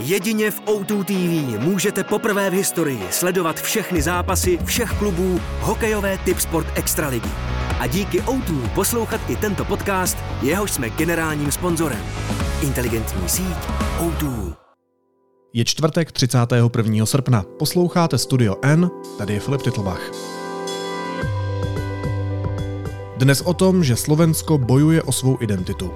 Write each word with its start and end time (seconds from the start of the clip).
Jedině 0.00 0.50
v 0.50 0.60
O2 0.60 1.04
TV 1.04 1.60
můžete 1.64 2.04
poprvé 2.04 2.50
v 2.50 2.52
historii 2.52 3.02
sledovat 3.10 3.60
všechny 3.60 4.02
zápasy 4.02 4.58
všech 4.64 4.90
klubů 4.98 5.40
hokejové 5.60 6.18
typ 6.18 6.40
sport 6.40 6.66
extraligy. 6.74 7.28
A 7.80 7.86
díky 7.86 8.20
O2 8.20 8.68
poslouchat 8.68 9.20
i 9.28 9.36
tento 9.36 9.64
podcast, 9.64 10.18
jehož 10.42 10.70
jsme 10.70 10.90
generálním 10.90 11.52
sponzorem. 11.52 12.02
Inteligentní 12.62 13.28
síť 13.28 13.56
O2. 13.98 14.54
Je 15.52 15.64
čtvrtek 15.64 16.12
31. 16.12 17.06
srpna. 17.06 17.44
Posloucháte 17.58 18.18
Studio 18.18 18.56
N, 18.62 18.90
tady 19.18 19.34
je 19.34 19.40
Filip 19.40 19.62
Titlbach. 19.62 20.10
Dnes 23.16 23.40
o 23.40 23.54
tom, 23.54 23.84
že 23.84 23.96
Slovensko 23.96 24.58
bojuje 24.58 25.02
o 25.02 25.12
svou 25.12 25.38
identitu. 25.40 25.92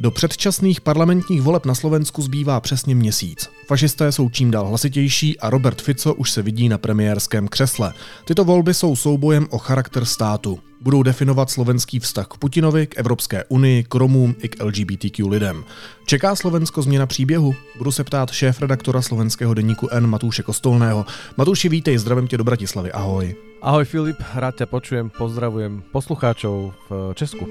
Do 0.00 0.10
předčasných 0.10 0.80
parlamentních 0.80 1.42
voleb 1.42 1.66
na 1.66 1.74
Slovensku 1.74 2.22
zbývá 2.22 2.60
přesně 2.60 2.94
měsíc. 2.94 3.50
Fašisté 3.66 4.12
jsou 4.12 4.28
čím 4.28 4.50
dál 4.50 4.68
hlasitější 4.68 5.40
a 5.40 5.50
Robert 5.50 5.82
Fico 5.82 6.14
už 6.14 6.30
se 6.30 6.42
vidí 6.42 6.68
na 6.68 6.78
premiérském 6.78 7.48
křesle. 7.48 7.92
Tyto 8.24 8.44
volby 8.44 8.74
jsou 8.74 8.96
soubojem 8.96 9.46
o 9.50 9.58
charakter 9.58 10.04
státu. 10.04 10.58
Budou 10.80 11.02
definovat 11.02 11.50
slovenský 11.50 11.98
vztah 11.98 12.26
k 12.26 12.36
Putinovi, 12.36 12.86
k 12.86 12.98
Evropské 12.98 13.44
unii, 13.44 13.84
k 13.84 13.94
Romům 13.94 14.34
i 14.38 14.48
k 14.48 14.64
LGBTQ 14.64 15.28
lidem. 15.28 15.64
Čeká 16.06 16.36
Slovensko 16.36 16.82
změna 16.82 17.06
příběhu? 17.06 17.54
Budu 17.78 17.92
se 17.92 18.04
ptát 18.04 18.30
šéf 18.30 18.60
redaktora 18.60 19.02
slovenského 19.02 19.54
deníku 19.54 19.88
N 19.90 20.06
Matúše 20.06 20.42
Kostolného. 20.42 21.06
Matúši, 21.36 21.68
vítej, 21.68 21.98
zdravím 21.98 22.26
tě 22.28 22.36
do 22.36 22.44
Bratislavy, 22.44 22.92
ahoj. 22.92 23.34
Ahoj 23.62 23.84
Filip, 23.84 24.16
rád 24.34 24.54
ťa 24.54 24.66
počujem, 24.66 25.10
pozdravujem 25.10 25.82
poslucháčov 25.92 26.72
v 26.90 27.12
Česku. 27.14 27.50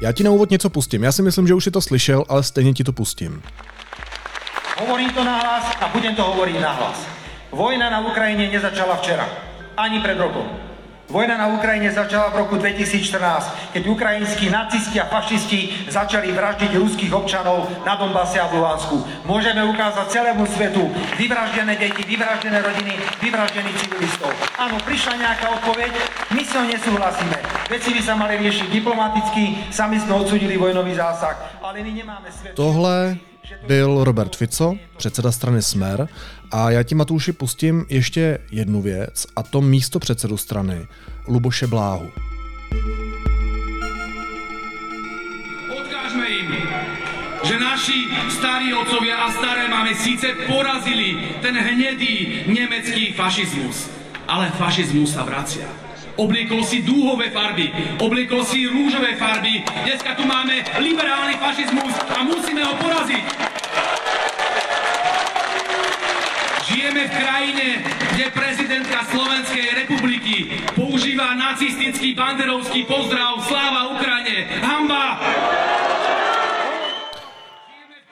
Já 0.00 0.12
ti 0.12 0.24
na 0.24 0.30
úvod 0.30 0.50
něco 0.50 0.70
pustím. 0.70 1.02
Já 1.02 1.12
si 1.12 1.22
myslím, 1.22 1.46
že 1.46 1.54
už 1.54 1.64
si 1.64 1.70
to 1.70 1.80
slyšel, 1.80 2.24
ale 2.28 2.42
stejně 2.42 2.72
ti 2.72 2.84
to 2.84 2.92
pustím. 2.92 3.42
Hovorím 4.80 5.10
to 5.10 5.24
nahlas 5.24 5.64
a 5.80 5.88
budem 5.88 6.14
to 6.14 6.22
hovoriť 6.22 6.60
nahlas. 6.60 7.06
Vojna 7.50 7.90
na 7.90 8.00
Ukrajine 8.00 8.46
nezačala 8.52 8.96
včera, 8.96 9.28
ani 9.76 10.00
pred 10.00 10.18
rokom. 10.18 10.67
Vojna 11.08 11.40
na 11.40 11.48
Ukrajine 11.56 11.88
začala 11.88 12.28
v 12.28 12.44
roku 12.44 12.60
2014, 12.60 13.72
keď 13.72 13.82
ukrajinskí 13.88 14.52
nacisti 14.52 15.00
a 15.00 15.08
fašisti 15.08 15.88
začali 15.88 16.28
vraždiť 16.36 16.76
ruských 16.76 17.08
občanov 17.16 17.64
na 17.88 17.96
Donbase 17.96 18.36
a 18.36 18.44
v 18.52 18.60
Luhansku. 18.60 19.08
Môžeme 19.24 19.64
ukázať 19.64 20.04
celému 20.12 20.44
svetu 20.44 20.84
vyvraždené 21.16 21.80
deti, 21.80 22.04
vyvraždené 22.04 22.60
rodiny, 22.60 22.92
vyvraždených 23.24 23.76
civilistov. 23.80 24.36
Áno, 24.60 24.76
prišla 24.84 25.16
nejaká 25.16 25.48
odpoveď, 25.56 25.96
my 26.36 26.44
s 26.44 26.52
ňou 26.52 26.64
nesúhlasíme. 26.76 27.38
Veci 27.72 27.88
by 27.96 28.00
sa 28.04 28.12
mali 28.12 28.36
riešiť 28.44 28.68
diplomaticky, 28.68 29.72
sami 29.72 29.96
sme 29.96 30.12
odsudili 30.12 30.60
vojnový 30.60 30.92
zásah, 30.92 31.40
ale 31.64 31.80
my 31.88 32.04
nemáme 32.04 32.28
svet. 32.28 32.52
Tohle 32.52 33.16
byl 33.66 34.04
Robert 34.04 34.36
Fico, 34.36 34.76
předseda 34.96 35.32
strany 35.32 35.62
Smer, 35.62 36.08
a 36.50 36.70
já 36.70 36.82
ti 36.82 36.94
Matouši 36.94 37.32
pustím 37.32 37.86
ještě 37.88 38.38
jednu 38.50 38.82
věc, 38.82 39.26
a 39.36 39.42
to 39.42 39.60
místo 39.60 39.98
předsedu 39.98 40.36
strany, 40.36 40.86
Luboše 41.26 41.66
Bláhu. 41.66 42.10
Odkážme 45.78 46.26
im, 46.26 46.52
že 47.44 47.60
naši 47.60 48.04
starí 48.38 48.74
otcovia 48.74 49.16
a 49.16 49.32
staré 49.32 49.68
máme 49.68 49.94
síce 49.94 50.26
porazili 50.46 51.16
ten 51.42 51.58
hnedý 51.58 52.44
nemecký 52.46 53.12
fašizmus, 53.12 53.90
ale 54.28 54.50
fašizmus 54.50 55.12
sa 55.14 55.22
vracia. 55.24 55.68
Obliekol 56.18 56.66
si 56.66 56.82
dúhové 56.82 57.30
farby, 57.30 57.70
obliekol 58.02 58.42
si 58.42 58.66
rúžové 58.66 59.14
farby. 59.14 59.62
Dneska 59.86 60.18
tu 60.18 60.26
máme 60.26 60.66
liberálny 60.82 61.38
fašizmus 61.38 61.94
a 61.94 62.26
musíme 62.26 62.64
ho 62.64 62.74
poraziť. 62.74 63.47
Nacistický 71.34 72.14
banderovský 72.14 72.84
pozdrav 72.84 73.44
Sláva 73.48 73.88
Ukrajine. 73.88 74.60
Hamba! 74.60 75.20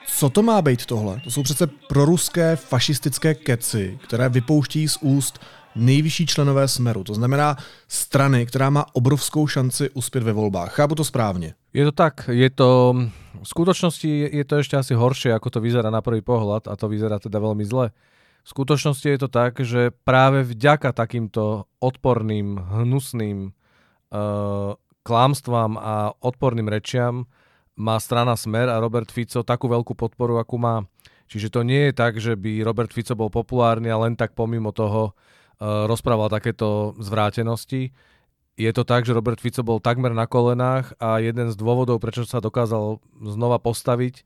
Co 0.07 0.29
to 0.29 0.41
má 0.41 0.61
být 0.61 0.85
tohle? 0.85 1.21
To 1.23 1.31
jsou 1.31 1.43
přece 1.43 1.67
proruské 1.67 2.55
fašistické 2.55 3.33
keci, 3.33 3.99
které 4.03 4.29
vypouští 4.29 4.87
z 4.87 4.97
úst 5.01 5.39
nejvyšší 5.75 6.25
členové 6.25 6.67
Smeru. 6.67 7.03
To 7.03 7.13
znamená 7.13 7.57
strany, 7.87 8.45
která 8.45 8.69
má 8.69 8.85
obrovskou 8.93 9.47
šanci 9.47 9.89
uspět 9.89 10.23
ve 10.23 10.33
volbách. 10.33 10.73
Chápu 10.73 10.95
to 10.95 11.03
správně. 11.03 11.53
Je 11.73 11.85
to 11.85 11.91
tak, 11.91 12.29
je 12.31 12.49
to... 12.49 12.95
V 13.37 13.47
skutočnosti 13.47 14.29
je 14.33 14.45
to 14.49 14.57
ešte 14.57 14.81
asi 14.81 14.97
horšie, 14.97 15.29
ako 15.29 15.49
to 15.53 15.59
vyzerá 15.61 15.93
na 15.93 16.01
prvý 16.01 16.25
pohľad 16.25 16.65
a 16.65 16.73
to 16.73 16.89
vyzerá 16.89 17.21
teda 17.21 17.37
veľmi 17.37 17.61
zle. 17.69 17.93
V 18.47 18.55
skutočnosti 18.55 19.03
je 19.03 19.19
to 19.19 19.27
tak, 19.27 19.59
že 19.59 19.91
práve 20.07 20.39
vďaka 20.47 20.95
takýmto 20.95 21.67
odporným, 21.83 22.55
hnusným 22.55 23.51
uh, 23.51 24.71
klámstvám 25.03 25.75
a 25.75 26.15
odporným 26.23 26.71
rečiam 26.71 27.27
má 27.75 27.99
strana 27.99 28.39
Smer 28.39 28.71
a 28.71 28.79
Robert 28.79 29.11
Fico 29.11 29.43
takú 29.43 29.67
veľkú 29.67 29.99
podporu, 29.99 30.39
akú 30.39 30.55
má. 30.55 30.87
Čiže 31.27 31.59
to 31.59 31.67
nie 31.67 31.91
je 31.91 31.93
tak, 31.93 32.23
že 32.23 32.39
by 32.39 32.63
Robert 32.63 32.95
Fico 32.95 33.19
bol 33.19 33.27
populárny 33.27 33.91
a 33.91 33.99
len 33.99 34.15
tak 34.15 34.31
pomimo 34.31 34.71
toho 34.71 35.11
uh, 35.11 35.83
rozprával 35.83 36.31
takéto 36.31 36.95
zvrátenosti. 37.03 37.91
Je 38.55 38.71
to 38.71 38.87
tak, 38.87 39.03
že 39.03 39.11
Robert 39.11 39.43
Fico 39.43 39.59
bol 39.59 39.83
takmer 39.83 40.15
na 40.15 40.23
kolenách 40.23 40.95
a 41.03 41.19
jeden 41.19 41.51
z 41.51 41.55
dôvodov, 41.59 41.99
prečo 41.99 42.23
sa 42.23 42.39
dokázal 42.39 43.03
znova 43.27 43.59
postaviť 43.59 44.23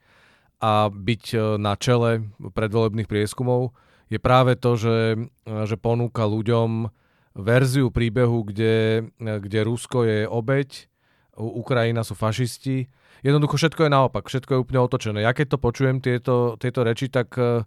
a 0.62 0.88
byť 0.88 1.24
e, 1.34 1.38
na 1.60 1.76
čele 1.76 2.32
predvolebných 2.40 3.10
prieskumov, 3.12 3.76
je 4.12 4.20
práve 4.20 4.60
to, 4.60 4.76
že, 4.76 5.16
že 5.48 5.76
ponúka 5.80 6.28
ľuďom 6.28 6.92
verziu 7.32 7.88
príbehu, 7.88 8.44
kde, 8.44 9.08
kde 9.16 9.60
Rusko 9.64 10.04
je 10.04 10.20
obeď, 10.28 10.92
Ukrajina 11.40 12.04
sú 12.04 12.14
fašisti. 12.14 12.92
Jednoducho 13.24 13.56
všetko 13.56 13.88
je 13.88 13.92
naopak, 13.94 14.28
všetko 14.28 14.52
je 14.52 14.62
úplne 14.62 14.84
otočené. 14.84 15.24
Ja 15.24 15.32
keď 15.32 15.56
to 15.56 15.58
počujem, 15.64 16.04
tieto, 16.04 16.60
tieto 16.60 16.84
reči, 16.84 17.08
tak 17.08 17.32
e, 17.40 17.64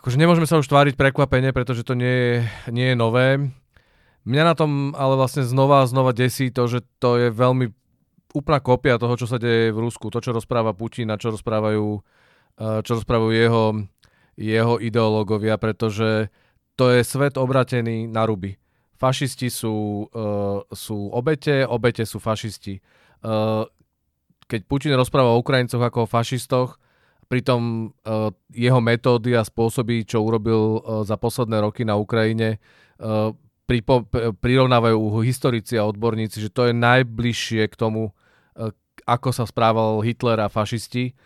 akože 0.00 0.16
nemôžeme 0.16 0.48
sa 0.48 0.56
už 0.56 0.70
tváriť 0.70 0.94
prekvapenie, 0.96 1.52
pretože 1.52 1.84
to 1.84 1.92
nie 1.92 2.08
je, 2.08 2.34
nie 2.72 2.94
je 2.94 2.96
nové. 2.96 3.52
Mňa 4.24 4.42
na 4.48 4.54
tom 4.56 4.96
ale 4.96 5.18
vlastne 5.18 5.44
znova 5.44 5.84
a 5.84 5.90
znova 5.90 6.16
desí 6.16 6.48
to, 6.48 6.70
že 6.70 6.86
to 7.02 7.18
je 7.18 7.28
veľmi 7.34 7.68
úplná 8.32 8.62
kopia 8.64 8.96
toho, 8.96 9.12
čo 9.18 9.28
sa 9.28 9.36
deje 9.36 9.74
v 9.74 9.82
Rusku. 9.82 10.08
To, 10.08 10.22
čo 10.22 10.32
rozpráva 10.32 10.72
Putin 10.72 11.12
a 11.12 11.20
čo 11.20 11.34
rozprávajú, 11.34 12.00
čo 12.80 12.92
rozprávajú 12.96 13.32
jeho, 13.34 13.64
jeho 14.42 14.82
ideológovia, 14.82 15.54
pretože 15.56 16.28
to 16.74 16.90
je 16.90 17.06
svet 17.06 17.38
obratený 17.38 18.10
na 18.10 18.26
ruby. 18.26 18.58
Fašisti 18.98 19.50
sú, 19.50 20.06
uh, 20.10 20.62
sú 20.70 21.10
obete, 21.14 21.66
obete 21.66 22.02
sú 22.02 22.18
fašisti. 22.18 22.78
Uh, 23.22 23.66
keď 24.46 24.60
Putin 24.66 24.94
rozpráva 24.98 25.34
o 25.34 25.42
Ukrajincoch 25.42 25.82
ako 25.82 26.06
o 26.06 26.10
fašistoch, 26.10 26.78
pritom 27.30 27.90
uh, 27.90 28.28
jeho 28.52 28.78
metódy 28.82 29.32
a 29.38 29.46
spôsoby, 29.46 30.04
čo 30.04 30.22
urobil 30.22 30.78
uh, 30.78 31.02
za 31.02 31.16
posledné 31.16 31.62
roky 31.62 31.82
na 31.82 31.96
Ukrajine, 31.98 32.62
uh, 33.00 33.34
pripo, 33.72 34.04
prirovnávajú 34.36 35.22
historici 35.24 35.80
a 35.80 35.88
odborníci, 35.88 36.44
že 36.44 36.52
to 36.52 36.68
je 36.68 36.74
najbližšie 36.76 37.62
k 37.72 37.74
tomu, 37.78 38.12
e, 38.52 38.68
ako 39.08 39.32
sa 39.32 39.48
správal 39.48 40.04
Hitler 40.04 40.36
a 40.42 40.52
fašisti. 40.52 41.16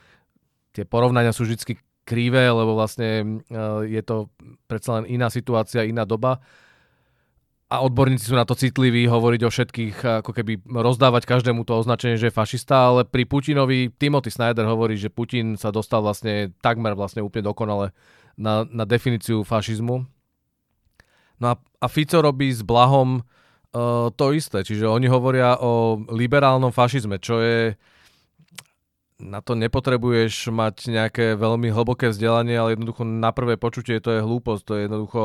Tie 0.71 0.85
porovnania 0.87 1.35
sú 1.35 1.49
vždy 1.49 1.75
krivé, 2.07 2.47
lebo 2.47 2.79
vlastne 2.79 3.43
e, 3.51 3.59
je 3.91 4.03
to 4.07 4.31
predsa 4.71 5.03
len 5.03 5.11
iná 5.11 5.27
situácia, 5.27 5.83
iná 5.83 6.07
doba. 6.07 6.39
A 7.67 7.83
odborníci 7.83 8.31
sú 8.31 8.39
na 8.39 8.47
to 8.47 8.55
citliví 8.55 9.11
hovoriť 9.11 9.41
o 9.43 9.51
všetkých, 9.51 9.97
ako 10.23 10.31
keby 10.31 10.63
rozdávať 10.71 11.27
každému 11.27 11.67
to 11.67 11.75
označenie, 11.75 12.15
že 12.15 12.31
je 12.31 12.39
fašista, 12.39 12.95
ale 12.95 13.03
pri 13.03 13.27
Putinovi 13.27 13.91
Timothy 13.91 14.31
Snyder 14.31 14.71
hovorí, 14.71 14.95
že 14.95 15.11
Putin 15.11 15.59
sa 15.59 15.75
dostal 15.75 15.99
vlastne 15.99 16.55
takmer 16.63 16.95
vlastne 16.95 17.27
úplne 17.27 17.51
dokonale 17.51 17.91
na, 18.39 18.63
na 18.71 18.87
definíciu 18.87 19.43
fašizmu 19.43 20.07
No 21.41 21.47
a, 21.53 21.55
a 21.57 21.87
Fico 21.89 22.21
robí 22.21 22.49
s 22.49 22.65
Blahom 22.65 23.21
uh, 23.21 24.09
to 24.17 24.33
isté, 24.33 24.65
čiže 24.65 24.89
oni 24.89 25.09
hovoria 25.09 25.61
o 25.61 26.01
liberálnom 26.09 26.73
fašizme, 26.73 27.21
čo 27.21 27.41
je 27.45 27.77
na 29.17 29.41
to 29.41 29.57
nepotrebuješ 29.57 30.53
mať 30.53 30.93
nejaké 30.93 31.27
veľmi 31.41 31.73
hlboké 31.73 32.13
vzdelanie, 32.13 32.57
ale 32.57 32.77
jednoducho 32.77 33.03
na 33.09 33.33
prvé 33.33 33.57
počutie 33.57 33.97
to 34.01 34.13
je 34.13 34.21
hlúposť, 34.21 34.63
to 34.65 34.73
je 34.77 34.83
jednoducho, 34.85 35.25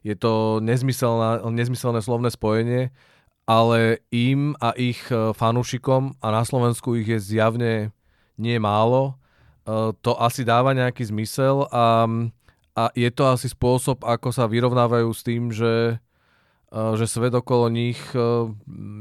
je 0.00 0.14
to 0.16 0.32
nezmyselné 0.64 2.00
slovné 2.00 2.32
spojenie, 2.32 2.82
ale 3.44 4.00
im 4.08 4.56
a 4.58 4.72
ich 4.74 5.06
e, 5.12 5.36
fanúšikom, 5.36 6.18
a 6.18 6.26
na 6.32 6.42
Slovensku 6.42 6.96
ich 6.96 7.06
je 7.06 7.20
zjavne 7.20 7.92
nie 8.40 8.56
málo, 8.60 9.20
to 10.02 10.14
asi 10.22 10.46
dáva 10.46 10.70
nejaký 10.78 11.10
zmysel 11.10 11.66
a, 11.74 12.06
a 12.78 12.84
je 12.94 13.10
to 13.10 13.26
asi 13.26 13.50
spôsob, 13.50 14.06
ako 14.06 14.30
sa 14.30 14.46
vyrovnávajú 14.46 15.10
s 15.10 15.22
tým, 15.26 15.50
že, 15.50 15.98
že 16.70 17.06
svet 17.10 17.34
okolo 17.34 17.66
nich 17.66 17.98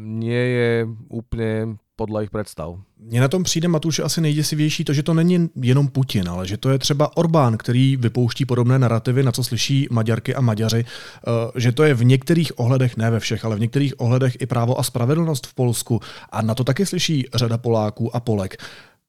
nie 0.09 0.45
je 0.57 0.71
úplne 1.13 1.77
podle 1.95 2.23
ich 2.23 2.29
představ. 2.29 2.75
Mně 2.99 3.21
na 3.21 3.27
tom 3.27 3.43
přijde, 3.43 3.67
Matuš, 3.67 3.99
asi 3.99 4.21
nejděsivější 4.21 4.83
to, 4.83 4.93
že 4.93 5.03
to 5.03 5.13
není 5.13 5.49
jenom 5.55 5.87
Putin, 5.87 6.29
ale 6.29 6.47
že 6.47 6.57
to 6.57 6.69
je 6.69 6.79
třeba 6.79 7.17
Orbán, 7.17 7.57
který 7.57 7.97
vypouští 7.97 8.45
podobné 8.45 8.79
narrativy, 8.79 9.23
na 9.23 9.31
co 9.31 9.43
slyší 9.43 9.87
Maďarky 9.91 10.35
a 10.35 10.41
Maďaři, 10.41 10.85
eh, 10.85 11.31
že 11.55 11.71
to 11.71 11.83
je 11.83 11.93
v 11.93 12.03
některých 12.03 12.59
ohledech, 12.59 12.97
ne 12.97 13.11
ve 13.11 13.19
všech, 13.19 13.45
ale 13.45 13.55
v 13.55 13.59
některých 13.59 13.99
ohledech 13.99 14.37
i 14.39 14.45
právo 14.45 14.79
a 14.79 14.83
spravedlnost 14.83 15.47
v 15.47 15.53
Polsku 15.53 16.01
a 16.29 16.41
na 16.41 16.55
to 16.55 16.63
taky 16.63 16.85
slyší 16.85 17.27
řada 17.33 17.57
Poláků 17.57 18.15
a 18.15 18.19
Polek. 18.19 18.57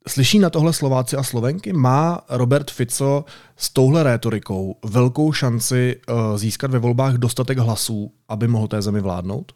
Slyší 0.09 0.39
na 0.39 0.50
tohle 0.50 0.73
Slováci 0.73 1.17
a 1.17 1.23
Slovenky? 1.23 1.73
Má 1.73 2.21
Robert 2.29 2.71
Fico 2.71 3.25
s 3.56 3.71
touhle 3.71 4.03
rétorikou 4.03 4.77
velkou 4.85 5.32
šanci 5.32 6.00
eh, 6.09 6.39
získat 6.39 6.71
ve 6.71 6.79
volbách 6.79 7.15
dostatek 7.15 7.59
hlasů, 7.59 8.12
aby 8.29 8.49
mohl 8.49 8.69
té 8.69 8.82
zemi 8.82 9.00
vládnout? 9.00 9.53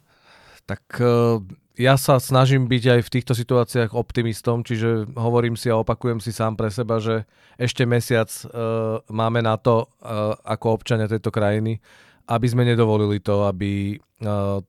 Tak 0.65 0.79
eh, 0.99 1.55
ja 1.79 1.95
sa 1.95 2.19
snažím 2.19 2.67
byť 2.67 2.83
aj 2.99 3.01
v 3.07 3.13
týchto 3.19 3.31
situáciách 3.31 3.95
optimistom, 3.95 4.59
čiže 4.59 5.07
hovorím 5.15 5.55
si 5.55 5.71
a 5.71 5.79
opakujem 5.79 6.19
si 6.19 6.35
sám 6.35 6.59
pre 6.59 6.67
seba, 6.67 6.99
že 6.99 7.23
ešte 7.55 7.87
mesiac 7.87 8.27
uh, 8.27 8.99
máme 9.07 9.39
na 9.39 9.55
to 9.55 9.87
uh, 9.87 10.35
ako 10.43 10.75
občania 10.75 11.07
tejto 11.07 11.31
krajiny, 11.31 11.79
aby 12.27 12.47
sme 12.47 12.67
nedovolili 12.67 13.23
to, 13.23 13.47
aby 13.47 13.95
uh, 13.95 14.59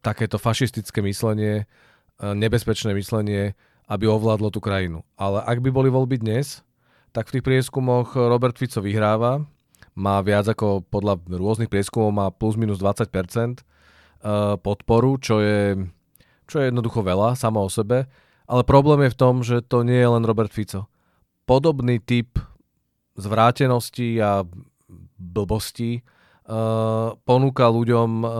takéto 0.00 0.40
fašistické 0.40 1.04
myslenie, 1.04 1.68
uh, 1.68 2.32
nebezpečné 2.32 2.96
myslenie, 2.96 3.52
aby 3.84 4.08
ovládlo 4.08 4.48
tú 4.48 4.64
krajinu. 4.64 5.04
Ale 5.20 5.44
ak 5.44 5.60
by 5.60 5.68
boli 5.68 5.92
voľby 5.92 6.24
dnes, 6.24 6.64
tak 7.12 7.28
v 7.28 7.38
tých 7.40 7.44
prieskumoch 7.44 8.16
Robert 8.16 8.56
Fico 8.56 8.80
vyhráva, 8.80 9.44
má 9.98 10.22
viac 10.24 10.46
ako 10.48 10.88
podľa 10.88 11.20
rôznych 11.26 11.66
prieskumov 11.66 12.14
má 12.14 12.26
plus 12.30 12.54
minus 12.54 12.78
20% 12.78 13.66
podporu, 14.62 15.18
čo 15.18 15.42
je 15.42 15.74
čo 16.48 16.64
je 16.64 16.72
jednoducho 16.72 17.04
veľa 17.04 17.36
samo 17.36 17.62
o 17.62 17.70
sebe, 17.70 18.08
ale 18.48 18.62
problém 18.64 19.04
je 19.06 19.14
v 19.14 19.20
tom, 19.20 19.34
že 19.44 19.60
to 19.60 19.84
nie 19.84 20.00
je 20.00 20.08
len 20.08 20.24
Robert 20.24 20.48
Fico. 20.48 20.88
Podobný 21.44 22.00
typ 22.00 22.40
zvrátenosti 23.20 24.16
a 24.24 24.42
blbosti 25.18 26.00
uh, 26.00 27.12
ponúka 27.28 27.68
ľuďom 27.68 28.10
uh, 28.24 28.30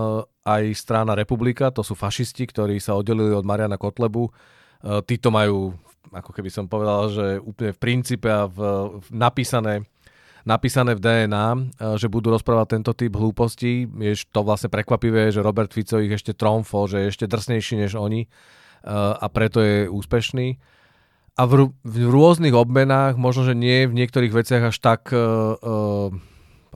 aj 0.48 0.64
strana 0.72 1.12
Republika, 1.12 1.68
to 1.68 1.84
sú 1.84 1.92
fašisti, 1.92 2.48
ktorí 2.48 2.80
sa 2.80 2.96
oddelili 2.96 3.36
od 3.36 3.44
Mariana 3.44 3.76
Kotlebu. 3.76 4.24
Uh, 4.24 5.04
títo 5.04 5.28
majú, 5.28 5.76
ako 6.08 6.30
keby 6.32 6.48
som 6.48 6.70
povedal, 6.70 7.12
že 7.12 7.26
úplne 7.44 7.76
v 7.76 7.82
princípe 7.82 8.30
a 8.30 8.48
v, 8.48 8.58
v 8.96 9.08
napísané 9.12 9.84
napísané 10.46 10.94
v 10.94 11.02
DNA, 11.02 11.46
eh, 11.54 11.60
že 11.98 12.12
budú 12.12 12.30
rozprávať 12.30 12.78
tento 12.78 12.92
typ 12.94 13.16
hlúpostí. 13.16 13.88
Je 13.88 14.14
to 14.30 14.44
vlastne 14.44 14.70
prekvapivé, 14.70 15.32
že 15.34 15.42
Robert 15.42 15.72
Fico 15.72 15.98
ich 15.98 16.12
ešte 16.12 16.36
tromfol, 16.36 16.86
že 16.86 16.98
je 17.02 17.10
ešte 17.10 17.26
drsnejší 17.26 17.74
než 17.80 17.98
oni 17.98 18.26
eh, 18.26 18.88
a 18.92 19.26
preto 19.32 19.58
je 19.64 19.88
úspešný. 19.90 20.60
A 21.38 21.46
v, 21.46 21.70
v 21.86 21.96
rôznych 22.10 22.50
obmenách, 22.50 23.14
možno, 23.14 23.46
že 23.46 23.54
nie 23.54 23.86
v 23.86 23.94
niektorých 23.94 24.34
veciach 24.34 24.74
až 24.74 24.76
tak, 24.82 25.14
uh, 25.14 25.54
uh, 25.54 26.10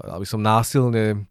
aby 0.07 0.23
som 0.23 0.39
násilne 0.39 1.27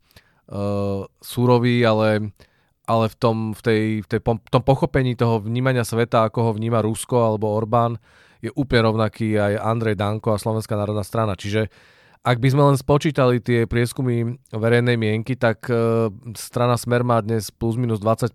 uh, 0.51 1.07
súrový, 1.23 1.79
ale, 1.79 2.35
ale 2.83 3.05
v, 3.07 3.15
tom, 3.15 3.55
v, 3.55 3.61
tej, 3.63 3.83
v 4.03 4.07
tej, 4.11 4.19
tom 4.51 4.63
pochopení 4.67 5.15
toho 5.15 5.39
vnímania 5.39 5.87
sveta, 5.87 6.27
ako 6.27 6.51
ho 6.51 6.51
vníma 6.59 6.83
Rusko 6.83 7.23
alebo 7.23 7.55
Orbán, 7.55 8.03
je 8.43 8.51
úplne 8.51 8.91
rovnaký 8.91 9.39
aj 9.39 9.63
Andrej 9.63 9.95
Danko 9.95 10.35
a 10.35 10.41
Slovenská 10.41 10.75
národná 10.75 11.07
strana. 11.07 11.39
Čiže 11.39 11.71
uh, 11.71 12.00
ak 12.21 12.37
by 12.37 12.47
sme 12.53 12.63
len 12.69 12.77
spočítali 12.77 13.41
tie 13.41 13.65
prieskumy 13.65 14.37
verejnej 14.53 14.93
mienky, 14.93 15.33
tak 15.33 15.65
uh, 15.73 16.13
strana 16.37 16.77
Smer 16.77 17.01
má 17.01 17.17
dnes 17.21 17.49
plus 17.49 17.81
minus 17.81 17.97
20%, 17.97 18.29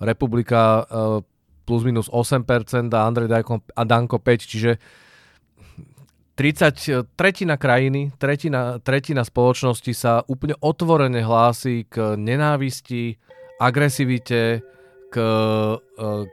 Republika 0.00 0.84
uh, 0.88 1.20
plus 1.68 1.84
minus 1.84 2.08
8% 2.08 2.48
a 2.96 3.00
Andrej 3.04 3.28
a 3.76 3.82
Danko 3.84 4.16
5, 4.16 4.48
čiže 4.48 4.80
30, 6.36 7.16
tretina 7.16 7.56
krajiny, 7.56 8.12
tretina, 8.20 8.76
tretina 8.80 9.24
spoločnosti 9.24 9.92
sa 9.96 10.20
úplne 10.28 10.52
otvorene 10.60 11.24
hlási 11.24 11.88
k 11.88 12.12
nenávisti, 12.16 13.16
agresivite, 13.56 14.60
k, 15.08 15.16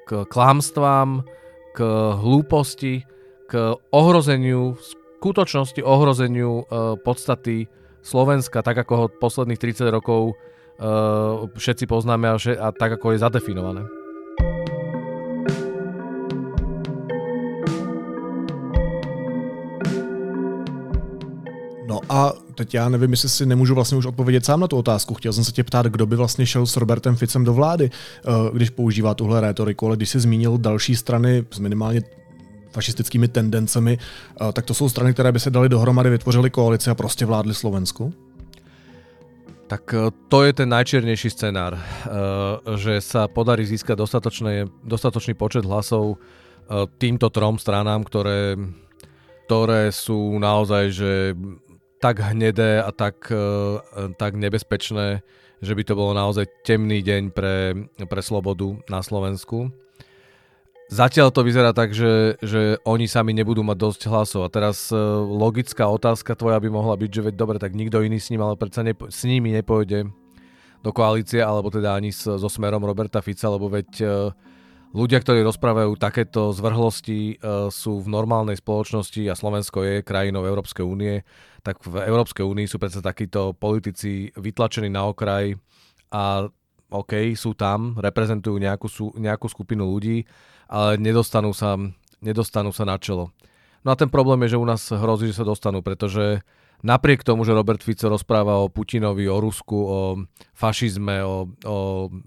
k 0.03 0.09
klamstvám, 0.27 1.23
k 1.71 1.79
hlúposti, 2.19 3.07
k 3.47 3.79
ohrozeniu 3.95 4.75
skutočnosti 5.23 5.79
ohrozeniu 5.87 6.67
uh, 6.67 6.99
podstaty 6.99 7.71
Slovenska, 8.03 8.59
tak 8.59 8.83
ako 8.83 8.93
ho 8.99 9.05
posledných 9.07 9.55
30 9.55 9.87
rokov 9.87 10.35
uh, 10.35 11.47
všetci 11.55 11.87
poznáme 11.87 12.27
a, 12.27 12.35
a 12.35 12.67
tak 12.75 12.99
ako 12.99 13.15
je 13.15 13.23
zadefinované. 13.23 13.87
No 21.87 22.03
a 22.09 22.35
teď 22.55 22.73
já 22.73 22.89
nevím, 22.89 23.11
jestli 23.11 23.29
si 23.29 23.45
nemůžu 23.45 23.75
vlastně 23.75 23.97
už 23.97 24.05
odpovědět 24.05 24.45
sám 24.45 24.59
na 24.59 24.67
tu 24.67 24.77
otázku. 24.77 25.13
Chtěl 25.13 25.33
jsem 25.33 25.43
se 25.43 25.51
tě 25.51 25.63
ptát, 25.63 25.85
kdo 25.85 26.05
by 26.05 26.15
vlastně 26.15 26.45
šel 26.45 26.65
s 26.65 26.77
Robertem 26.77 27.15
Ficem 27.15 27.43
do 27.43 27.53
vlády, 27.53 27.89
eh, 27.89 28.31
když 28.53 28.69
používá 28.69 29.13
tuhle 29.13 29.41
rétoriku, 29.41 29.87
ale 29.87 29.95
když 29.95 30.09
si 30.09 30.19
zmínil 30.19 30.57
další 30.57 30.95
strany 30.95 31.45
z 31.53 31.59
minimálně 31.59 32.01
fašistickými 32.73 33.27
tendencemi, 33.29 33.97
eh, 33.97 34.51
tak 34.53 34.65
to 34.65 34.73
jsou 34.73 34.89
strany, 34.89 35.13
které 35.13 35.31
by 35.31 35.39
se 35.39 35.49
dali 35.49 35.69
dohromady, 35.69 36.09
vytvořily 36.09 36.49
koalici 36.49 36.89
a 36.89 36.95
prostě 36.95 37.25
vládli 37.25 37.53
Slovensku? 37.53 38.13
Tak 39.67 39.93
eh, 39.93 40.11
to 40.27 40.43
je 40.43 40.53
ten 40.53 40.69
najčiernejší 40.69 41.29
scenár, 41.29 41.77
eh, 41.77 41.81
že 42.77 43.01
sa 43.01 43.29
podarí 43.29 43.65
získať 43.65 43.97
dostatočný 44.83 45.33
počet 45.37 45.65
hlasov 45.65 46.17
týmto 46.97 47.27
trom 47.27 47.59
stranám, 47.59 48.07
ktoré, 48.07 48.55
ktoré 49.45 49.91
sú 49.91 50.39
naozaj 50.39 50.95
že 50.95 51.11
tak 51.99 52.23
hnedé 52.23 52.79
a 52.79 52.87
tak, 52.95 53.27
tak 54.15 54.31
nebezpečné, 54.39 55.19
že 55.59 55.73
by 55.75 55.83
to 55.83 55.93
bolo 55.95 56.15
naozaj 56.15 56.47
temný 56.63 57.03
deň 57.03 57.35
pre, 57.35 57.75
pre 57.99 58.21
slobodu 58.23 58.79
na 58.87 59.03
Slovensku. 59.03 59.75
Zatiaľ 60.93 61.33
to 61.33 61.41
vyzerá 61.41 61.73
tak, 61.73 61.89
že, 61.89 62.37
že 62.37 62.77
oni 62.85 63.09
sami 63.09 63.33
nebudú 63.33 63.65
mať 63.65 63.77
dosť 63.81 64.01
hlasov. 64.13 64.45
A 64.45 64.53
teraz 64.53 64.93
e, 64.93 64.97
logická 65.25 65.89
otázka 65.89 66.37
tvoja 66.37 66.61
by 66.61 66.69
mohla 66.69 66.93
byť, 66.93 67.09
že 67.09 67.25
veď 67.25 67.33
dobre, 67.33 67.57
tak 67.57 67.73
nikto 67.73 68.05
iný 68.05 68.21
s 68.21 68.29
ním, 68.29 68.45
ale 68.45 68.53
predsa 68.53 68.85
nepo- 68.85 69.09
s 69.09 69.25
nimi 69.25 69.49
nepôjde 69.57 70.05
do 70.85 70.91
koalície, 70.93 71.41
alebo 71.41 71.73
teda 71.73 71.97
ani 71.97 72.13
s, 72.13 72.29
so 72.29 72.45
smerom 72.45 72.85
Roberta 72.85 73.25
Fica, 73.25 73.49
lebo 73.49 73.73
veď 73.73 73.89
e, 74.05 74.07
ľudia, 74.93 75.17
ktorí 75.17 75.41
rozprávajú 75.41 75.97
takéto 75.97 76.53
zvrhlosti, 76.53 77.41
e, 77.41 77.73
sú 77.73 77.97
v 77.97 78.13
normálnej 78.13 78.61
spoločnosti 78.61 79.25
a 79.25 79.33
Slovensko 79.33 79.81
je 79.81 80.05
krajinou 80.05 80.45
Európskej 80.45 80.85
únie, 80.85 81.25
tak 81.65 81.81
v 81.81 82.05
Európskej 82.05 82.45
únii 82.45 82.69
sú 82.69 82.77
predsa 82.77 83.01
takíto 83.01 83.57
politici 83.57 84.29
vytlačení 84.37 84.93
na 84.93 85.09
okraj 85.09 85.57
a 86.13 86.45
OK, 86.93 87.33
sú 87.33 87.57
tam, 87.57 87.97
reprezentujú 87.97 88.61
nejakú, 88.61 88.85
nejakú 89.17 89.49
skupinu 89.49 89.89
ľudí, 89.89 90.29
ale 90.73 90.97
nedostanú 90.97 91.53
sa, 91.53 91.77
nedostanú 92.17 92.73
sa 92.73 92.89
na 92.89 92.97
čelo. 92.97 93.29
No 93.85 93.93
a 93.93 93.99
ten 93.99 94.09
problém 94.09 94.41
je, 94.47 94.57
že 94.57 94.61
u 94.61 94.65
nás 94.65 94.81
hrozí, 94.89 95.29
že 95.29 95.37
sa 95.37 95.45
dostanú, 95.45 95.85
pretože 95.85 96.41
napriek 96.81 97.21
tomu, 97.21 97.45
že 97.45 97.53
Robert 97.53 97.85
Fico 97.85 98.09
rozpráva 98.09 98.57
o 98.57 98.73
Putinovi, 98.73 99.29
o 99.29 99.37
Rusku, 99.37 99.77
o 99.77 99.99
fašizme, 100.57 101.21
o, 101.21 101.45
o 101.61 101.77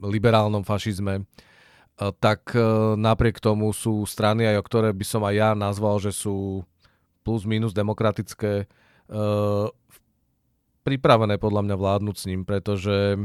liberálnom 0.07 0.63
fašizme, 0.63 1.15
e, 1.19 1.23
tak 2.23 2.55
e, 2.55 2.63
napriek 2.95 3.43
tomu 3.43 3.75
sú 3.75 4.07
strany, 4.07 4.47
aj 4.47 4.63
o 4.63 4.67
ktoré 4.69 4.95
by 4.95 5.05
som 5.05 5.27
aj 5.27 5.35
ja 5.35 5.51
nazval, 5.59 5.99
že 5.99 6.15
sú 6.15 6.63
plus 7.27 7.43
minus 7.43 7.75
demokratické, 7.75 8.63
e, 8.63 8.67
pripravené 10.87 11.43
podľa 11.43 11.67
mňa 11.67 11.77
vládnuť 11.83 12.17
s 12.17 12.29
ním, 12.31 12.47
pretože 12.47 13.19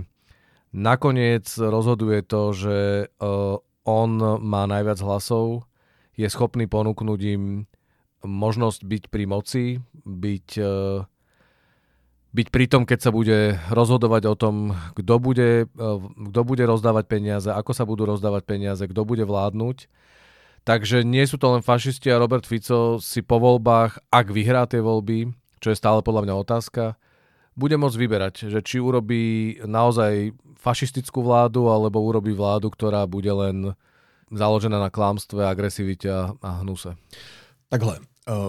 nakoniec 0.73 1.45
rozhoduje 1.61 2.25
to, 2.25 2.41
že 2.57 2.77
on 3.87 4.41
má 4.41 4.69
najviac 4.69 5.01
hlasov, 5.01 5.65
je 6.13 6.27
schopný 6.29 6.69
ponúknuť 6.69 7.19
im 7.33 7.43
možnosť 8.21 8.81
byť 8.85 9.03
pri 9.09 9.23
moci, 9.25 9.65
byť, 10.05 10.47
e, 10.61 10.77
byť 12.31 12.47
pri 12.53 12.65
tom, 12.69 12.85
keď 12.85 12.99
sa 13.01 13.11
bude 13.11 13.57
rozhodovať 13.73 14.23
o 14.29 14.35
tom, 14.37 14.77
kto 14.93 15.15
bude, 15.17 15.65
e, 15.65 15.93
kto 16.29 16.41
bude 16.45 16.63
rozdávať 16.65 17.05
peniaze, 17.09 17.49
ako 17.49 17.71
sa 17.73 17.83
budú 17.89 18.05
rozdávať 18.05 18.45
peniaze, 18.45 18.83
kto 18.85 19.01
bude 19.01 19.25
vládnuť. 19.25 19.89
Takže 20.61 21.01
nie 21.01 21.25
sú 21.25 21.41
to 21.41 21.57
len 21.57 21.65
fašisti 21.65 22.13
a 22.13 22.21
Robert 22.21 22.45
Fico 22.45 23.01
si 23.01 23.25
po 23.25 23.41
voľbách, 23.41 24.13
ak 24.13 24.29
vyhrá 24.29 24.69
tie 24.69 24.77
voľby, 24.77 25.33
čo 25.57 25.73
je 25.73 25.79
stále 25.79 26.05
podľa 26.05 26.29
mňa 26.29 26.35
otázka, 26.37 26.83
bude 27.55 27.75
môcť 27.77 27.97
vyberať, 27.97 28.35
že 28.47 28.59
či 28.63 28.79
urobí 28.79 29.57
naozaj 29.65 30.31
fašistickú 30.55 31.25
vládu, 31.25 31.67
alebo 31.67 32.01
urobí 32.01 32.31
vládu, 32.31 32.69
ktorá 32.69 33.03
bude 33.09 33.31
len 33.31 33.73
založená 34.31 34.79
na 34.79 34.89
klámstve, 34.89 35.43
agresivite 35.43 36.07
a 36.41 36.49
hnuse. 36.63 36.95
Takhle. 37.69 37.99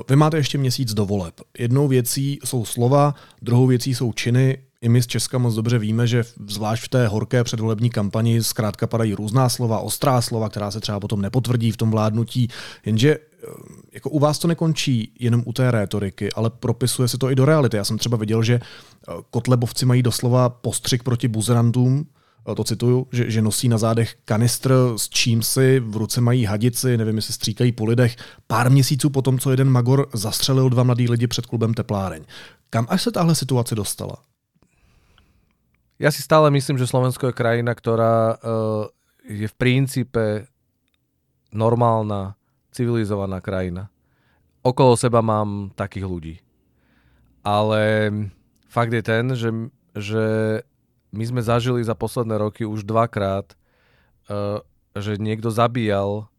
vy 0.09 0.17
máte 0.17 0.37
ještě 0.37 0.59
měsíc 0.59 0.95
do 0.95 1.07
voleb. 1.07 1.35
Jednou 1.59 1.89
věcí 1.89 2.39
jsou 2.45 2.65
slova, 2.65 3.15
druhou 3.43 3.67
věcí 3.67 3.95
jsou 3.95 4.13
činy. 4.13 4.59
I 4.81 4.89
my 4.89 5.03
z 5.03 5.07
Česka 5.07 5.39
moc 5.39 5.55
dobře 5.55 5.79
víme, 5.79 6.07
že 6.07 6.25
zvlášť 6.47 6.85
v 6.85 6.89
té 6.89 7.07
horké 7.07 7.45
předvolební 7.45 7.91
kampani 7.91 8.43
zkrátka 8.43 8.87
padají 8.87 9.15
různá 9.15 9.49
slova, 9.49 9.79
ostrá 9.79 10.21
slova, 10.21 10.49
která 10.49 10.71
se 10.71 10.81
třeba 10.81 11.01
potom 11.01 11.23
nepotvrdí 11.23 11.71
v 11.71 11.77
tom 11.77 11.91
vládnutí. 11.91 12.49
Jenže 12.87 13.15
eh, 13.15 13.32
jako 13.93 14.11
u 14.11 14.19
vás 14.19 14.39
to 14.39 14.49
nekončí 14.49 15.13
jenom 15.21 15.43
u 15.47 15.53
té 15.53 15.71
rétoriky, 15.71 16.33
ale 16.33 16.51
propisuje 16.51 17.09
se 17.09 17.19
to 17.19 17.31
i 17.31 17.35
do 17.35 17.45
reality. 17.45 17.77
Já 17.77 17.85
jsem 17.85 17.99
třeba 17.99 18.17
viděl, 18.17 18.43
že 18.43 18.55
eh, 18.55 19.13
kotlebovci 19.31 19.87
mají 19.87 20.03
doslova 20.03 20.49
postřik 20.49 21.03
proti 21.03 21.29
buzerantům, 21.29 22.07
eh, 22.51 22.55
to 22.55 22.65
cituju, 22.65 23.07
že, 23.13 23.31
že 23.31 23.43
nosí 23.43 23.69
na 23.69 23.79
zádech 23.79 24.15
kanistr 24.25 24.75
s 24.97 25.09
čím 25.09 25.43
si, 25.43 25.81
v 25.81 25.97
ruce 25.97 26.21
mají 26.21 26.45
hadici, 26.45 26.97
nevím, 26.97 27.17
jestli 27.17 27.33
stříkají 27.33 27.73
po 27.73 27.85
lidech, 27.85 28.17
pár 28.47 28.71
měsíců 28.71 29.11
potom, 29.11 29.39
co 29.39 29.51
jeden 29.51 29.71
magor 29.71 30.09
zastřelil 30.15 30.69
dva 30.69 30.83
mladý 30.83 31.09
lidi 31.09 31.27
před 31.27 31.47
klubem 31.47 31.75
Tepláreň. 31.75 32.25
Kam 32.71 32.87
až 32.89 33.03
se 33.03 33.13
tahle 33.13 33.35
situace 33.35 33.75
dostala? 33.75 34.17
Ja 36.03 36.11
si 36.11 36.19
stále 36.19 36.51
myslím, 36.51 36.83
že 36.83 36.91
Slovensko 36.91 37.31
je 37.31 37.39
krajina, 37.39 37.79
ktorá 37.79 38.35
uh, 38.35 38.91
je 39.23 39.47
v 39.47 39.55
princípe 39.55 40.51
normálna, 41.55 42.35
civilizovaná 42.73 43.39
krajina. 43.39 43.93
Okolo 44.65 44.97
seba 44.97 45.21
mám 45.21 45.71
takých 45.77 46.07
ľudí. 46.09 46.35
Ale 47.45 48.11
fakt 48.71 48.95
je 48.95 49.03
ten, 49.03 49.25
že, 49.37 49.51
že 49.93 50.25
my 51.13 51.25
sme 51.29 51.43
zažili 51.45 51.85
za 51.85 51.93
posledné 51.93 52.41
roky 52.41 52.65
už 52.65 52.89
dvakrát, 52.89 53.53
uh, 54.33 54.65
že 54.97 55.21
niekto 55.21 55.53
zabíjal 55.53 56.33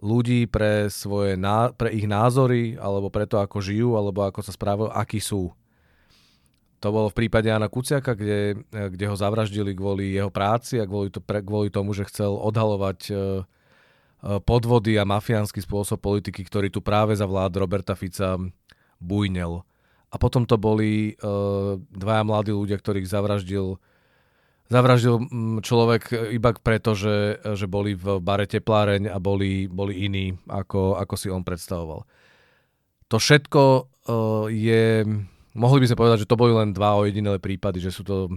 ľudí 0.00 0.48
pre, 0.48 0.88
svoje, 0.88 1.36
pre 1.76 1.88
ich 1.92 2.08
názory, 2.08 2.80
alebo 2.80 3.12
pre 3.12 3.28
to, 3.28 3.36
ako 3.36 3.60
žijú, 3.60 4.00
alebo 4.00 4.24
ako 4.24 4.40
sa 4.40 4.52
správajú, 4.56 4.88
akí 4.96 5.20
sú. 5.20 5.52
To 6.80 6.88
bolo 6.88 7.12
v 7.12 7.18
prípade 7.24 7.52
Jana 7.52 7.68
Kuciaka, 7.68 8.16
kde, 8.16 8.64
kde 8.72 9.04
ho 9.04 9.12
zavraždili 9.12 9.76
kvôli 9.76 10.16
jeho 10.16 10.32
práci 10.32 10.80
a 10.80 10.88
kvôli, 10.88 11.12
to, 11.12 11.20
kvôli 11.20 11.68
tomu, 11.68 11.92
že 11.92 12.08
chcel 12.08 12.32
odhalovať 12.32 13.00
e, 13.04 13.12
e, 13.12 13.18
podvody 14.20 15.00
a 15.00 15.08
mafiánsky 15.08 15.64
spôsob 15.64 16.00
politiky, 16.00 16.44
ktorý 16.44 16.68
tu 16.68 16.84
práve 16.84 17.16
za 17.16 17.24
vlád 17.24 17.56
Roberta 17.60 17.96
Fica 17.96 18.36
bujnel. 19.00 19.64
A 20.10 20.16
potom 20.18 20.44
to 20.44 20.58
boli 20.58 21.14
uh, 21.22 21.78
dvaja 21.94 22.22
mladí 22.26 22.52
ľudia, 22.52 22.76
ktorých 22.76 23.08
zavraždil 23.08 23.78
zavraždil 24.70 25.26
človek 25.66 26.30
iba 26.30 26.54
preto, 26.54 26.94
že, 26.94 27.42
že 27.58 27.66
boli 27.66 27.98
v 27.98 28.22
bare 28.22 28.46
tepláreň 28.46 29.10
a 29.10 29.18
boli, 29.18 29.66
boli 29.66 30.06
iní, 30.06 30.38
ako, 30.46 30.94
ako 30.94 31.14
si 31.18 31.26
on 31.26 31.42
predstavoval. 31.42 32.06
To 33.10 33.16
všetko 33.18 33.62
uh, 33.62 34.46
je 34.46 35.02
mohli 35.54 35.82
by 35.82 35.86
sme 35.90 35.98
povedať, 35.98 36.18
že 36.22 36.30
to 36.30 36.38
boli 36.38 36.54
len 36.54 36.70
dva 36.70 36.94
ojedinelé 37.02 37.42
prípady, 37.42 37.82
že 37.82 37.90
sú 37.90 38.06
to 38.06 38.30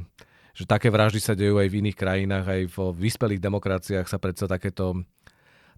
že 0.54 0.70
také 0.70 0.94
vraždy 0.94 1.18
sa 1.18 1.34
dejú 1.34 1.58
aj 1.58 1.66
v 1.66 1.82
iných 1.82 1.98
krajinách, 1.98 2.46
aj 2.46 2.62
v 2.70 2.78
vyspelých 2.94 3.42
demokraciách 3.42 4.06
sa 4.06 4.22
predsa 4.22 4.46
takéto, 4.46 5.02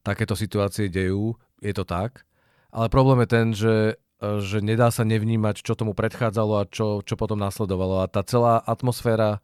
takéto 0.05 0.37
situácie 0.37 0.85
dejú, 0.93 1.33
je 1.65 1.73
to 1.73 1.81
tak. 1.81 2.29
Ale 2.69 2.93
problém 2.93 3.25
je 3.25 3.29
ten, 3.29 3.47
že, 3.57 3.75
že 4.21 4.61
nedá 4.61 4.93
sa 4.93 5.01
nevnímať, 5.01 5.65
čo 5.65 5.73
tomu 5.73 5.97
predchádzalo 5.97 6.53
a 6.61 6.69
čo, 6.69 7.01
čo 7.01 7.17
potom 7.17 7.41
nasledovalo. 7.41 8.05
A 8.05 8.11
tá 8.11 8.21
celá 8.21 8.61
atmosféra 8.61 9.41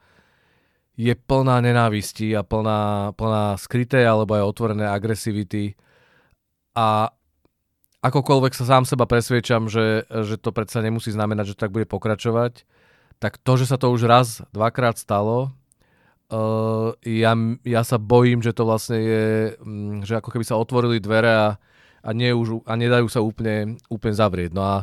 je 0.94 1.18
plná 1.18 1.66
nenávisti 1.66 2.30
a 2.38 2.46
plná, 2.46 3.16
plná 3.18 3.58
skryté 3.58 4.06
alebo 4.06 4.38
aj 4.38 4.46
otvorené 4.46 4.86
agresivity. 4.86 5.74
A 6.78 7.10
akokoľvek 8.06 8.54
sa 8.54 8.68
sám 8.68 8.84
seba 8.86 9.10
presviečam, 9.10 9.66
že, 9.66 10.06
že 10.06 10.36
to 10.38 10.54
predsa 10.54 10.84
nemusí 10.86 11.10
znamenať, 11.10 11.56
že 11.56 11.60
tak 11.60 11.74
bude 11.74 11.88
pokračovať, 11.88 12.68
tak 13.22 13.38
to, 13.42 13.54
že 13.58 13.70
sa 13.70 13.78
to 13.78 13.94
už 13.94 14.06
raz, 14.06 14.46
dvakrát 14.52 14.98
stalo, 14.98 15.54
uh, 16.32 16.96
ja, 17.04 17.36
ja 17.68 17.82
sa 17.84 18.00
bojím, 18.00 18.40
že 18.40 18.56
to 18.56 18.64
vlastne 18.64 18.98
je, 18.98 19.26
um, 19.60 20.02
že 20.02 20.18
ako 20.18 20.32
keby 20.32 20.46
sa 20.48 20.58
otvorili 20.58 21.04
dvere 21.04 21.32
a, 21.32 21.50
a, 22.02 22.10
nie 22.16 22.32
už, 22.32 22.64
a 22.64 22.74
nedajú 22.80 23.12
sa 23.12 23.20
úplne, 23.20 23.78
úplne 23.92 24.16
zavrieť. 24.16 24.56
No 24.56 24.64
a 24.64 24.76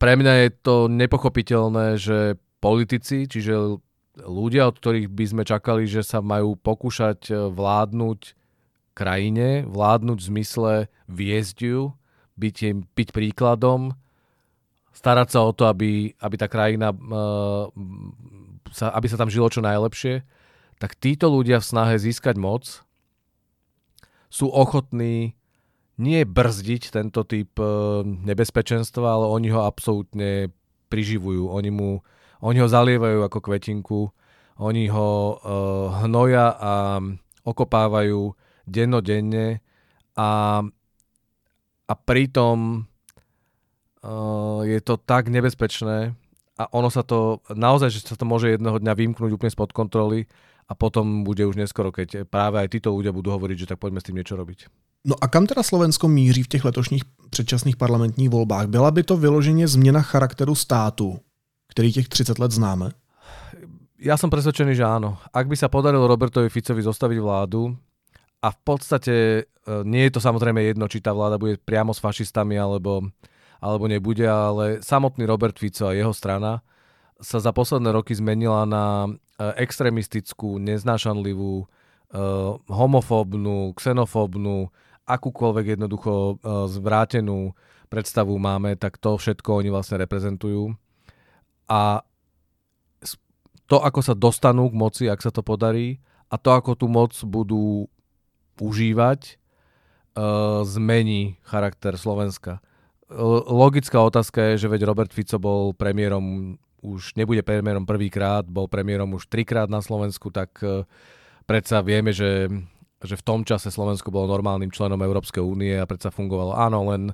pre 0.00 0.16
mňa 0.16 0.32
je 0.46 0.48
to 0.64 0.88
nepochopiteľné, 0.88 2.00
že 2.00 2.40
politici, 2.62 3.28
čiže 3.28 3.82
ľudia, 4.24 4.68
od 4.68 4.76
ktorých 4.80 5.08
by 5.12 5.24
sme 5.28 5.42
čakali, 5.44 5.84
že 5.84 6.00
sa 6.00 6.24
majú 6.24 6.56
pokúšať 6.56 7.20
eh, 7.30 7.36
vládnuť 7.52 8.20
krajine, 8.96 9.64
vládnuť 9.68 10.18
v 10.18 10.28
zmysle 10.28 10.72
viesť 11.08 11.56
ju, 11.64 11.80
byť, 12.36 12.56
byť 12.96 13.08
príkladom, 13.12 13.96
starať 14.92 15.28
sa 15.30 15.40
o 15.46 15.52
to, 15.56 15.68
aby, 15.68 16.12
aby 16.20 16.34
tá 16.36 16.50
krajina, 16.50 16.92
uh, 16.92 17.70
sa, 18.70 18.90
aby 18.94 19.06
sa 19.10 19.18
tam 19.18 19.30
žilo 19.30 19.50
čo 19.50 19.60
najlepšie, 19.62 20.22
tak 20.80 20.96
títo 20.96 21.28
ľudia 21.28 21.60
v 21.60 21.68
snahe 21.68 21.94
získať 22.00 22.40
moc 22.40 22.82
sú 24.30 24.46
ochotní 24.48 25.36
nie 26.00 26.24
brzdiť 26.24 26.96
tento 26.96 27.28
typ 27.28 27.52
uh, 27.60 28.00
nebezpečenstva, 28.06 29.20
ale 29.20 29.26
oni 29.28 29.48
ho 29.52 29.68
absolútne 29.68 30.48
priživujú. 30.88 31.52
Oni, 31.52 31.68
mu, 31.68 32.00
oni 32.40 32.58
ho 32.64 32.68
zalievajú 32.70 33.20
ako 33.20 33.38
kvetinku, 33.44 34.00
oni 34.56 34.88
ho 34.88 35.36
uh, 35.36 35.36
hnoja 36.00 36.56
a 36.56 36.74
okopávajú 37.44 38.32
dennodenne 38.64 39.60
a, 40.16 40.62
a 41.84 41.94
pritom 41.96 42.88
uh, 44.00 44.60
je 44.64 44.80
to 44.80 44.96
tak 44.96 45.28
nebezpečné 45.28 46.16
a 46.60 46.68
ono 46.76 46.92
sa 46.92 47.00
to, 47.00 47.40
naozaj, 47.48 47.88
že 47.88 48.04
sa 48.04 48.20
to 48.20 48.28
môže 48.28 48.52
jedného 48.52 48.76
dňa 48.76 48.92
vymknúť 48.92 49.32
úplne 49.32 49.48
spod 49.48 49.72
kontroly 49.72 50.28
a 50.68 50.76
potom 50.76 51.24
bude 51.24 51.40
už 51.48 51.56
neskoro, 51.56 51.88
keď 51.88 52.28
práve 52.28 52.60
aj 52.60 52.68
títo 52.76 52.92
ľudia 52.92 53.16
budú 53.16 53.32
hovoriť, 53.32 53.64
že 53.64 53.68
tak 53.72 53.80
poďme 53.80 54.04
s 54.04 54.06
tým 54.06 54.20
niečo 54.20 54.36
robiť. 54.36 54.68
No 55.08 55.16
a 55.16 55.32
kam 55.32 55.48
teda 55.48 55.64
Slovensko 55.64 56.08
míří 56.08 56.42
v 56.44 56.52
těch 56.52 56.64
letošních 56.64 57.04
předčasných 57.30 57.76
parlamentních 57.80 58.28
volbách? 58.28 58.66
Byla 58.66 58.90
by 58.90 59.02
to 59.02 59.16
vyloženě 59.16 59.68
změna 59.68 60.02
charakteru 60.02 60.54
státu, 60.54 61.18
který 61.68 61.92
těch 61.92 62.08
30 62.08 62.38
let 62.38 62.52
známe? 62.52 62.92
Ja 64.00 64.16
som 64.16 64.32
presvedčený, 64.32 64.72
že 64.72 64.80
áno. 64.80 65.20
Ak 65.28 65.44
by 65.44 65.60
sa 65.60 65.68
podarilo 65.68 66.08
Robertovi 66.08 66.48
Ficovi 66.48 66.80
zostaviť 66.80 67.20
vládu, 67.20 67.76
a 68.40 68.48
v 68.48 68.58
podstate 68.64 69.14
e, 69.14 69.42
nie 69.84 70.08
je 70.08 70.16
to 70.16 70.20
samozrejme 70.24 70.64
jedno, 70.64 70.88
či 70.88 71.04
tá 71.04 71.12
vláda 71.12 71.36
bude 71.36 71.60
priamo 71.60 71.92
s 71.92 72.00
fašistami 72.00 72.56
alebo, 72.56 73.12
alebo 73.60 73.86
nebude, 73.86 74.24
ale 74.24 74.80
samotný 74.80 75.28
Robert 75.28 75.56
Fico 75.60 75.88
a 75.88 75.96
jeho 75.96 76.16
strana 76.16 76.64
sa 77.20 77.36
za 77.36 77.52
posledné 77.52 77.92
roky 77.92 78.16
zmenila 78.16 78.64
na 78.64 79.04
e, 79.04 79.10
extrémistickú, 79.60 80.56
neznášanlivú, 80.56 81.64
e, 81.64 81.66
homofóbnu, 82.66 83.76
xenofóbnu, 83.76 84.72
akúkoľvek 85.04 85.76
jednoducho 85.76 86.38
zvrátenú 86.70 87.50
predstavu 87.90 88.38
máme, 88.38 88.78
tak 88.78 88.94
to 89.02 89.18
všetko 89.18 89.58
oni 89.58 89.68
vlastne 89.74 89.98
reprezentujú. 89.98 90.70
A 91.66 92.06
to, 93.66 93.82
ako 93.82 94.00
sa 94.06 94.14
dostanú 94.14 94.70
k 94.70 94.78
moci, 94.78 95.04
ak 95.10 95.18
sa 95.18 95.34
to 95.34 95.42
podarí, 95.42 95.98
a 96.30 96.38
to, 96.38 96.54
ako 96.54 96.78
tú 96.78 96.86
moc 96.86 97.10
budú 97.26 97.90
užívať, 98.62 99.34
zmení 100.62 101.38
charakter 101.42 101.98
Slovenska. 101.98 102.62
Logická 103.50 103.98
otázka 104.06 104.54
je, 104.54 104.66
že 104.66 104.70
veď 104.70 104.86
Robert 104.86 105.10
Fico 105.10 105.34
bol 105.42 105.74
premiérom, 105.74 106.54
už 106.78 107.18
nebude 107.18 107.42
premiérom 107.42 107.82
prvýkrát, 107.82 108.46
bol 108.46 108.70
premiérom 108.70 109.10
už 109.18 109.26
trikrát 109.26 109.66
na 109.66 109.82
Slovensku, 109.82 110.30
tak 110.30 110.54
uh, 110.62 110.86
predsa 111.42 111.82
vieme, 111.82 112.14
že, 112.14 112.46
že 113.02 113.18
v 113.18 113.26
tom 113.26 113.42
čase 113.42 113.74
Slovensko 113.74 114.14
bolo 114.14 114.30
normálnym 114.30 114.70
členom 114.70 115.02
Európskej 115.02 115.42
únie 115.42 115.74
a 115.74 115.90
predsa 115.90 116.14
fungovalo. 116.14 116.54
Áno, 116.54 116.86
len 116.94 117.10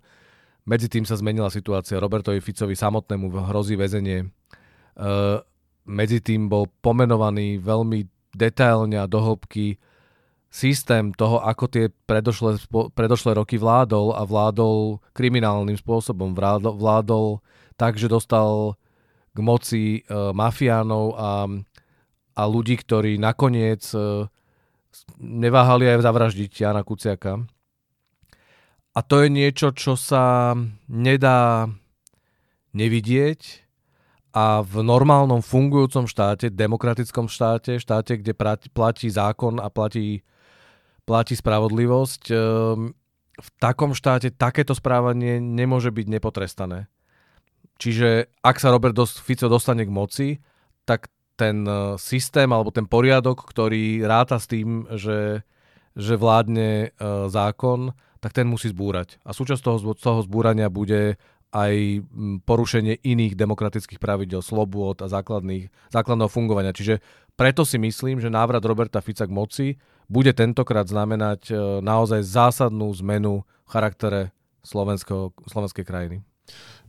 medzi 0.69 0.93
tým 0.93 1.09
sa 1.09 1.17
zmenila 1.17 1.49
situácia. 1.49 1.97
Robertovi 1.97 2.45
Ficovi 2.45 2.76
samotnému 2.76 3.33
hrozí 3.49 3.81
väzenie. 3.81 4.29
Uh, 5.00 5.41
medzi 5.88 6.21
tým 6.21 6.53
bol 6.53 6.69
pomenovaný 6.85 7.57
veľmi 7.57 8.05
detailne 8.37 9.00
a 9.00 9.09
dohlbky 9.09 9.81
systém 10.57 11.13
toho, 11.13 11.45
ako 11.45 11.69
tie 11.69 11.93
predošlé, 12.09 12.65
predošlé 12.97 13.37
roky 13.37 13.61
vládol 13.61 14.17
a 14.17 14.25
vládol 14.25 15.05
kriminálnym 15.13 15.77
spôsobom. 15.77 16.33
Vládol, 16.33 16.81
vládol 16.81 17.27
tak, 17.77 18.01
že 18.01 18.09
dostal 18.09 18.81
k 19.37 19.39
moci 19.45 19.83
e, 20.01 20.33
mafiánov 20.33 21.13
a, 21.13 21.45
a 22.33 22.43
ľudí, 22.49 22.81
ktorí 22.81 23.21
nakoniec 23.21 23.85
e, 23.93 24.25
neváhali 25.21 25.93
aj 25.93 26.09
zavraždiť 26.09 26.51
Jana 26.57 26.81
Kuciaka. 26.81 27.45
A 28.97 29.05
to 29.05 29.21
je 29.21 29.29
niečo, 29.29 29.77
čo 29.77 29.93
sa 29.93 30.57
nedá 30.89 31.69
nevidieť 32.73 33.69
a 34.33 34.65
v 34.65 34.81
normálnom 34.81 35.45
fungujúcom 35.45 36.09
štáte, 36.09 36.49
demokratickom 36.49 37.29
štáte, 37.29 37.77
štáte, 37.77 38.17
kde 38.25 38.33
platí 38.73 39.13
zákon 39.13 39.61
a 39.61 39.69
platí 39.69 40.25
platí 41.07 41.39
spravodlivosť, 41.39 42.23
ehm, 42.35 42.93
v 43.37 43.49
takom 43.61 43.95
štáte 43.95 44.35
takéto 44.35 44.75
správanie 44.75 45.39
nemôže 45.39 45.95
byť 45.95 46.07
nepotrestané. 46.09 46.91
Čiže 47.77 48.33
ak 48.41 48.57
sa 48.57 48.73
Robert 48.73 48.97
Fico 49.21 49.47
dostane 49.53 49.85
k 49.85 49.93
moci, 49.93 50.29
tak 50.89 51.13
ten 51.37 51.69
e, 51.69 52.01
systém 52.01 52.49
alebo 52.49 52.73
ten 52.73 52.89
poriadok, 52.89 53.45
ktorý 53.45 54.09
ráta 54.09 54.41
s 54.41 54.49
tým, 54.49 54.89
že, 54.97 55.45
že 55.93 56.15
vládne 56.17 56.89
e, 56.89 57.09
zákon, 57.29 57.93
tak 58.25 58.33
ten 58.33 58.49
musí 58.49 58.73
zbúrať. 58.73 59.21
A 59.29 59.37
súčasť 59.37 59.61
toho, 59.61 59.79
toho 59.93 60.21
zbúrania 60.25 60.73
bude 60.73 61.21
aj 61.55 62.03
porušenie 62.43 63.01
iných 63.01 63.39
demokratických 63.39 64.03
pravidel, 64.03 64.43
slobôd 64.43 65.01
a 65.05 65.07
základných, 65.07 65.71
základného 65.93 66.29
fungovania. 66.33 66.75
Čiže 66.75 67.01
preto 67.37 67.66
si 67.66 67.78
myslím, 67.78 68.21
že 68.21 68.31
návrat 68.31 68.64
Roberta 68.64 69.00
Fica 69.00 69.26
k 69.26 69.31
moci 69.31 69.76
bude 70.09 70.33
tentokrát 70.33 70.88
znamenať 70.88 71.50
e, 71.50 71.55
naozaj 71.85 72.23
zásadnú 72.23 72.95
zmenu 73.05 73.45
v 73.66 73.71
charaktere 73.71 74.31
slovenskej 75.47 75.85
krajiny. 75.85 76.23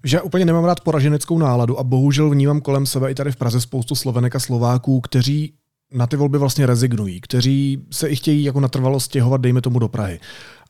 Že 0.03 0.21
úplně 0.21 0.45
nemám 0.45 0.65
rád 0.65 0.79
poraženeckou 0.81 1.37
náladu 1.37 1.79
a 1.79 1.83
bohužel 1.83 2.29
vnímám 2.29 2.61
kolem 2.61 2.85
sebe 2.85 3.11
i 3.11 3.15
tady 3.15 3.31
v 3.31 3.35
Praze 3.35 3.61
spoustu 3.61 3.95
Slovenek 3.95 4.35
a 4.35 4.39
Slováků, 4.39 5.01
kteří 5.01 5.53
na 5.91 6.07
ty 6.07 6.15
volby 6.15 6.37
vlastně 6.37 6.65
rezignují, 6.65 7.21
kteří 7.21 7.85
se 7.91 8.09
i 8.09 8.15
chtějí 8.15 8.43
jako 8.43 8.59
natrvalo 8.59 8.99
stěhovat, 8.99 9.41
dejme 9.41 9.61
tomu 9.61 9.79
do 9.79 9.87
Prahy. 9.87 10.19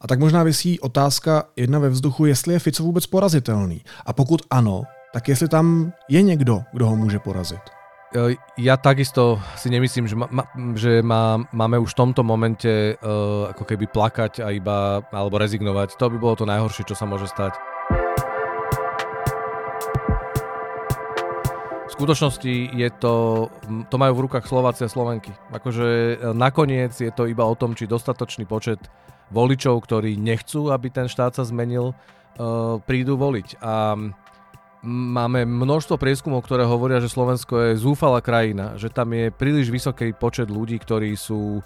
A 0.02 0.08
tak 0.08 0.20
možná 0.20 0.44
vysí 0.44 0.80
otázka 0.80 1.44
jedna 1.56 1.80
ve 1.80 1.90
vzduchu, 1.90 2.26
jestli 2.26 2.54
je 2.54 2.60
Fico 2.60 2.84
vůbec 2.84 3.06
porazitelný. 3.06 3.82
A 4.06 4.14
pokud 4.14 4.42
ano, 4.50 4.84
tak 5.14 5.28
jestli 5.28 5.48
tam 5.48 5.92
je 6.10 6.22
někdo, 6.22 6.62
kdo 6.74 6.88
ho 6.88 6.96
může 6.96 7.20
porazit. 7.20 7.77
Ja 8.56 8.80
takisto 8.80 9.36
si 9.60 9.68
nemyslím, 9.68 10.08
že, 10.08 10.16
ma, 10.16 10.48
že 10.80 11.04
má, 11.04 11.44
máme 11.52 11.76
už 11.84 11.92
v 11.92 12.00
tomto 12.08 12.24
momente 12.24 12.96
uh, 12.96 13.52
ako 13.52 13.68
keby 13.68 13.92
plakať 13.92 14.40
a 14.40 14.56
iba, 14.56 15.04
alebo 15.12 15.36
rezignovať. 15.36 16.00
To 16.00 16.08
by 16.08 16.18
bolo 16.18 16.40
to 16.40 16.48
najhoršie, 16.48 16.88
čo 16.88 16.96
sa 16.96 17.04
môže 17.04 17.28
stať. 17.28 17.60
skutočnosti 21.98 22.78
je 22.78 22.90
to, 23.02 23.50
to 23.90 23.96
majú 23.98 24.22
v 24.22 24.24
rukách 24.30 24.46
Slováci 24.46 24.86
a 24.86 24.94
Slovenky. 24.94 25.34
Akože 25.50 25.88
e, 26.14 26.16
nakoniec 26.38 26.94
je 26.94 27.10
to 27.10 27.26
iba 27.26 27.42
o 27.42 27.58
tom, 27.58 27.74
či 27.74 27.90
dostatočný 27.90 28.46
počet 28.46 28.78
voličov, 29.34 29.82
ktorí 29.82 30.14
nechcú, 30.14 30.70
aby 30.70 30.94
ten 30.94 31.10
štát 31.10 31.36
sa 31.36 31.44
zmenil, 31.44 31.92
uh, 31.92 32.80
prídu 32.88 33.20
voliť. 33.20 33.60
A 33.60 34.00
máme 34.86 35.48
množstvo 35.48 35.98
prieskumov, 35.98 36.46
ktoré 36.46 36.66
hovoria, 36.68 37.02
že 37.02 37.12
Slovensko 37.12 37.72
je 37.72 37.82
zúfalá 37.82 38.22
krajina, 38.22 38.78
že 38.78 38.94
tam 38.94 39.14
je 39.14 39.34
príliš 39.34 39.74
vysoký 39.74 40.14
počet 40.14 40.52
ľudí, 40.52 40.78
ktorí 40.78 41.18
sú 41.18 41.62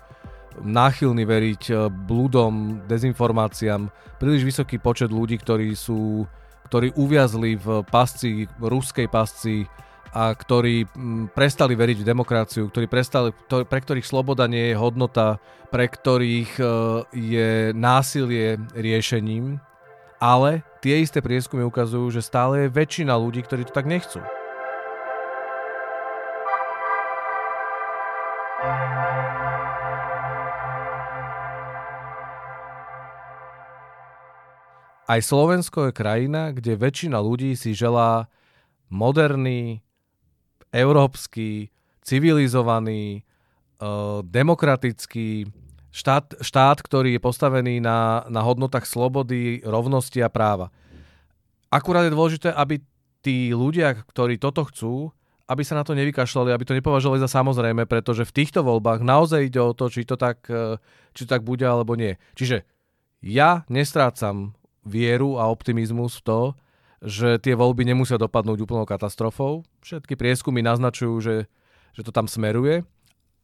náchylní 0.60 1.24
veriť 1.24 1.64
e, 1.72 1.74
blúdom, 1.88 2.84
dezinformáciám, 2.88 3.88
príliš 4.20 4.44
vysoký 4.44 4.84
počet 4.84 5.08
ľudí, 5.08 5.40
ktorí 5.40 5.72
sú 5.80 6.28
ktorí 6.72 6.96
uviazli 6.96 7.60
v 7.60 7.84
pasci, 7.84 8.48
ruskej 8.56 9.12
pasci 9.12 9.68
a 10.16 10.32
ktorí 10.32 10.88
mm, 10.88 11.36
prestali 11.36 11.76
veriť 11.76 11.98
v 12.00 12.08
demokraciu, 12.08 12.72
ktorí 12.72 12.88
prestali, 12.88 13.36
pre 13.48 13.80
ktorých 13.84 14.08
sloboda 14.08 14.48
nie 14.48 14.72
je 14.72 14.80
hodnota, 14.80 15.44
pre 15.68 15.92
ktorých 15.92 16.52
e, 16.56 16.64
je 17.12 17.50
násilie 17.76 18.56
riešením, 18.72 19.60
ale 20.22 20.62
tie 20.86 21.02
isté 21.02 21.18
prieskumy 21.18 21.66
ukazujú, 21.66 22.14
že 22.14 22.22
stále 22.22 22.70
je 22.70 22.74
väčšina 22.78 23.18
ľudí, 23.18 23.42
ktorí 23.42 23.66
to 23.66 23.74
tak 23.74 23.90
nechcú. 23.90 24.22
Aj 35.12 35.20
Slovensko 35.20 35.90
je 35.90 35.98
krajina, 35.98 36.56
kde 36.56 36.80
väčšina 36.80 37.20
ľudí 37.20 37.58
si 37.60 37.76
želá 37.76 38.32
moderný, 38.88 39.84
európsky, 40.72 41.68
civilizovaný, 42.00 43.28
uh, 43.84 44.24
demokratický 44.24 45.52
štát, 45.92 46.40
štát, 46.40 46.80
ktorý 46.80 47.20
je 47.20 47.22
postavený 47.22 47.84
na, 47.84 48.24
na 48.32 48.42
hodnotách 48.42 48.88
slobody, 48.88 49.60
rovnosti 49.62 50.24
a 50.24 50.32
práva. 50.32 50.72
Akurát 51.72 52.08
je 52.08 52.16
dôležité, 52.16 52.50
aby 52.52 52.84
tí 53.22 53.52
ľudia, 53.54 53.96
ktorí 53.96 54.40
toto 54.42 54.66
chcú, 54.68 55.12
aby 55.52 55.68
sa 55.68 55.76
na 55.76 55.84
to 55.84 55.92
nevykašľali, 55.96 56.50
aby 56.52 56.64
to 56.64 56.78
nepovažovali 56.80 57.20
za 57.20 57.28
samozrejme, 57.28 57.84
pretože 57.84 58.24
v 58.24 58.36
týchto 58.44 58.64
voľbách 58.64 59.04
naozaj 59.04 59.52
ide 59.52 59.60
o 59.60 59.76
to, 59.76 59.92
či 59.92 60.08
to 60.08 60.16
tak, 60.16 60.48
e, 60.48 60.80
či 61.12 61.28
to 61.28 61.30
tak 61.30 61.44
bude 61.44 61.64
alebo 61.68 62.00
nie. 62.00 62.16
Čiže 62.40 62.64
ja 63.20 63.68
nestrácam 63.68 64.56
vieru 64.88 65.38
a 65.38 65.52
optimizmus 65.52 66.18
v 66.20 66.26
to, 66.26 66.42
že 67.02 67.42
tie 67.42 67.58
voľby 67.58 67.84
nemusia 67.84 68.16
dopadnúť 68.16 68.64
úplnou 68.64 68.88
katastrofou. 68.88 69.66
Všetky 69.84 70.16
prieskumy 70.16 70.64
naznačujú, 70.64 71.16
že, 71.20 71.36
že 71.98 72.02
to 72.06 72.14
tam 72.14 72.30
smeruje, 72.32 72.86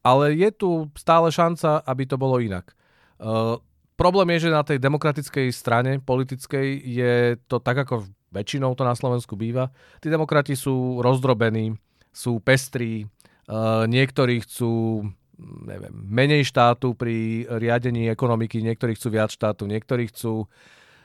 ale 0.08 0.32
je 0.32 0.48
tu 0.56 0.70
stále 0.96 1.28
šanca, 1.28 1.84
aby 1.84 2.08
to 2.08 2.16
bolo 2.16 2.40
inak. 2.40 2.72
Uh, 3.20 3.60
problém 4.00 4.32
je, 4.36 4.48
že 4.48 4.56
na 4.56 4.64
tej 4.64 4.80
demokratickej 4.80 5.52
strane 5.52 6.00
politickej 6.00 6.66
je 6.80 7.14
to 7.44 7.60
tak, 7.60 7.84
ako 7.84 8.08
väčšinou 8.32 8.72
to 8.72 8.88
na 8.88 8.96
Slovensku 8.96 9.36
býva. 9.36 9.68
Tí 10.00 10.08
demokrati 10.08 10.56
sú 10.56 11.04
rozdrobení, 11.04 11.76
sú 12.08 12.40
pestrí, 12.40 13.04
uh, 13.04 13.84
niektorí 13.84 14.40
chcú 14.48 15.04
neviem, 15.38 15.94
menej 15.94 16.42
štátu 16.50 16.98
pri 16.98 17.46
riadení 17.46 18.10
ekonomiky, 18.10 18.58
niektorí 18.58 18.98
chcú 18.98 19.08
viac 19.14 19.30
štátu, 19.30 19.70
niektorí 19.70 20.10
chcú 20.10 20.50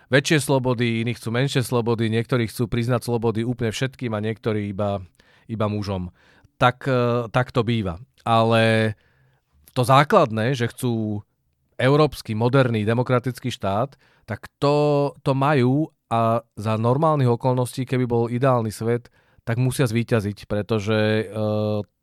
väčšie 0.09 0.41
slobody, 0.41 1.05
iní 1.05 1.13
chcú 1.13 1.29
menšie 1.29 1.61
slobody, 1.61 2.09
niektorí 2.09 2.49
chcú 2.49 2.69
priznať 2.69 3.05
slobody 3.05 3.45
úplne 3.45 3.69
všetkým 3.73 4.13
a 4.13 4.23
niektorí 4.23 4.73
iba, 4.73 5.01
iba 5.49 5.65
mužom. 5.69 6.09
Tak, 6.57 6.85
e, 6.85 7.29
tak 7.29 7.53
to 7.53 7.65
býva. 7.65 8.01
Ale 8.23 8.95
to 9.75 9.83
základné, 9.83 10.55
že 10.55 10.71
chcú 10.71 11.23
európsky, 11.75 12.37
moderný, 12.37 12.87
demokratický 12.87 13.51
štát, 13.51 13.99
tak 14.23 14.47
to, 14.61 15.11
to 15.25 15.35
majú 15.35 15.91
a 16.07 16.45
za 16.55 16.77
normálnych 16.77 17.27
okolností, 17.27 17.83
keby 17.89 18.05
bol 18.05 18.29
ideálny 18.29 18.69
svet, 18.69 19.09
tak 19.43 19.59
musia 19.59 19.89
zvíťaziť, 19.89 20.45
pretože 20.45 20.95
e, 20.95 21.23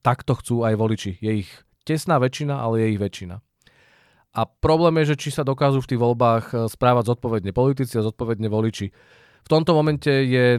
takto 0.03 0.37
chcú 0.37 0.67
aj 0.67 0.75
voliči. 0.77 1.13
Je 1.23 1.47
ich 1.47 1.51
tesná 1.87 2.21
väčšina, 2.21 2.59
ale 2.59 2.85
je 2.85 2.87
ich 2.93 3.01
väčšina. 3.01 3.41
A 4.31 4.47
problém 4.47 5.03
je, 5.03 5.15
že 5.15 5.21
či 5.27 5.31
sa 5.35 5.43
dokážu 5.43 5.83
v 5.83 5.91
tých 5.95 6.01
voľbách 6.01 6.45
eh, 6.55 6.59
správať 6.71 7.15
zodpovedne 7.15 7.51
politici 7.51 7.99
a 7.99 8.07
zodpovedne 8.07 8.47
voliči. 8.47 8.87
V 9.41 9.49
tomto 9.49 9.75
momente 9.75 10.11
je 10.11 10.55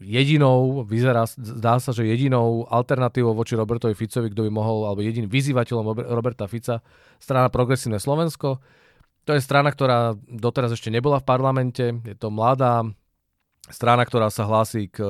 jedinou, 0.00 0.84
vyzerá, 0.84 1.28
zdá 1.28 1.78
sa, 1.78 1.92
že 1.92 2.08
jedinou 2.08 2.66
alternatívou 2.68 3.36
voči 3.36 3.54
Robertovi 3.54 3.92
Ficovi, 3.92 4.32
kto 4.32 4.48
by 4.48 4.50
mohol, 4.50 4.88
alebo 4.88 5.04
jediným 5.04 5.30
vyzývateľom 5.30 6.08
Roberta 6.12 6.48
Fica, 6.48 6.80
strana 7.20 7.52
Progresívne 7.52 8.00
Slovensko. 8.00 8.60
To 9.24 9.30
je 9.32 9.40
strana, 9.40 9.72
ktorá 9.72 10.16
doteraz 10.28 10.76
ešte 10.76 10.92
nebola 10.92 11.20
v 11.20 11.28
parlamente. 11.28 11.84
Je 12.04 12.16
to 12.16 12.28
mladá 12.28 12.84
strana, 13.72 14.04
ktorá 14.04 14.28
sa 14.28 14.44
hlási 14.44 14.92
k, 14.92 15.00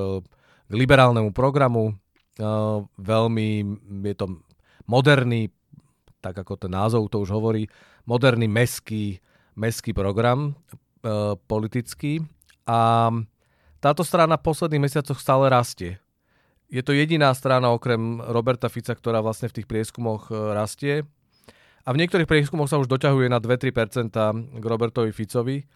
k 0.66 0.72
liberálnemu 0.72 1.34
programu. 1.34 1.98
Uh, 2.34 2.86
veľmi 2.98 3.62
je 4.10 4.14
to 4.18 4.26
moderný 4.90 5.54
tak 6.24 6.40
ako 6.40 6.56
ten 6.56 6.72
názov 6.72 7.12
to 7.12 7.20
už 7.20 7.36
hovorí, 7.36 7.68
moderný 8.08 8.48
meský, 8.48 9.20
meský 9.60 9.92
program 9.92 10.56
e, 11.04 11.36
politický. 11.36 12.24
A 12.64 13.12
táto 13.84 14.00
strana 14.00 14.40
v 14.40 14.48
posledných 14.48 14.88
mesiacoch 14.88 15.20
stále 15.20 15.52
rastie. 15.52 16.00
Je 16.72 16.80
to 16.80 16.96
jediná 16.96 17.28
strana 17.36 17.68
okrem 17.68 18.16
Roberta 18.24 18.72
Fica, 18.72 18.96
ktorá 18.96 19.20
vlastne 19.20 19.52
v 19.52 19.60
tých 19.60 19.68
prieskumoch 19.68 20.32
e, 20.32 20.56
rastie. 20.56 21.04
A 21.84 21.92
v 21.92 22.00
niektorých 22.00 22.24
prieskumoch 22.24 22.72
sa 22.72 22.80
už 22.80 22.88
doťahuje 22.88 23.28
na 23.28 23.44
2-3% 23.44 24.08
k 24.56 24.64
Robertovi 24.64 25.12
Ficovi. 25.12 25.68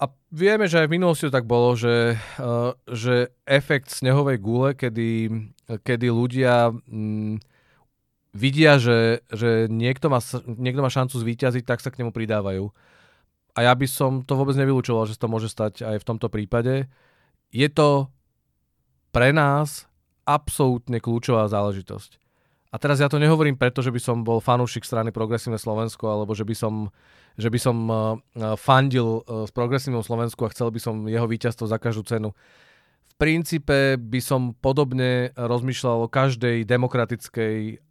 A 0.00 0.08
vieme, 0.32 0.64
že 0.64 0.80
aj 0.80 0.88
v 0.88 0.96
minulosti 0.96 1.28
to 1.28 1.36
tak 1.36 1.44
bolo, 1.44 1.76
že, 1.76 2.16
e, 2.16 2.52
že 2.88 3.36
efekt 3.44 3.92
snehovej 3.92 4.40
gule, 4.40 4.72
kedy, 4.72 5.28
kedy 5.84 6.08
ľudia 6.08 6.72
mm, 6.72 7.36
vidia, 8.32 8.80
že, 8.80 9.20
že 9.28 9.68
niekto, 9.68 10.08
má, 10.08 10.24
niekto 10.48 10.80
má 10.80 10.88
šancu 10.88 11.20
zvíťaziť, 11.20 11.68
tak 11.68 11.84
sa 11.84 11.92
k 11.92 12.00
nemu 12.00 12.16
pridávajú. 12.16 12.72
A 13.52 13.68
ja 13.68 13.76
by 13.76 13.84
som 13.84 14.24
to 14.24 14.40
vôbec 14.40 14.56
nevylúčoval, 14.56 15.04
že 15.04 15.20
to 15.20 15.28
môže 15.28 15.52
stať 15.52 15.84
aj 15.84 16.00
v 16.00 16.08
tomto 16.08 16.32
prípade. 16.32 16.88
Je 17.50 17.66
to 17.66 18.06
pre 19.10 19.34
nás 19.34 19.90
absolútne 20.22 21.02
kľúčová 21.02 21.50
záležitosť. 21.50 22.20
A 22.70 22.78
teraz 22.78 23.02
ja 23.02 23.10
to 23.10 23.18
nehovorím 23.18 23.58
preto, 23.58 23.82
že 23.82 23.90
by 23.90 23.98
som 23.98 24.22
bol 24.22 24.38
fanúšik 24.38 24.86
strany 24.86 25.10
Progresívne 25.10 25.58
Slovensko, 25.58 26.06
alebo 26.06 26.38
že 26.38 26.46
by 26.46 26.54
som, 26.54 26.94
že 27.34 27.50
by 27.50 27.58
som 27.58 27.76
uh, 27.90 27.98
fandil 28.54 29.26
uh, 29.26 29.42
s 29.42 29.50
Progresívnym 29.50 30.06
Slovensku 30.06 30.46
a 30.46 30.52
chcel 30.54 30.70
by 30.70 30.78
som 30.78 30.94
jeho 31.10 31.26
víťazstvo 31.26 31.66
za 31.66 31.82
každú 31.82 32.06
cenu. 32.06 32.30
V 33.10 33.14
princípe 33.18 33.98
by 33.98 34.20
som 34.22 34.54
podobne 34.54 35.34
rozmýšľal 35.34 36.06
o 36.06 36.12
každej 36.12 36.62
demokratickej 36.62 37.82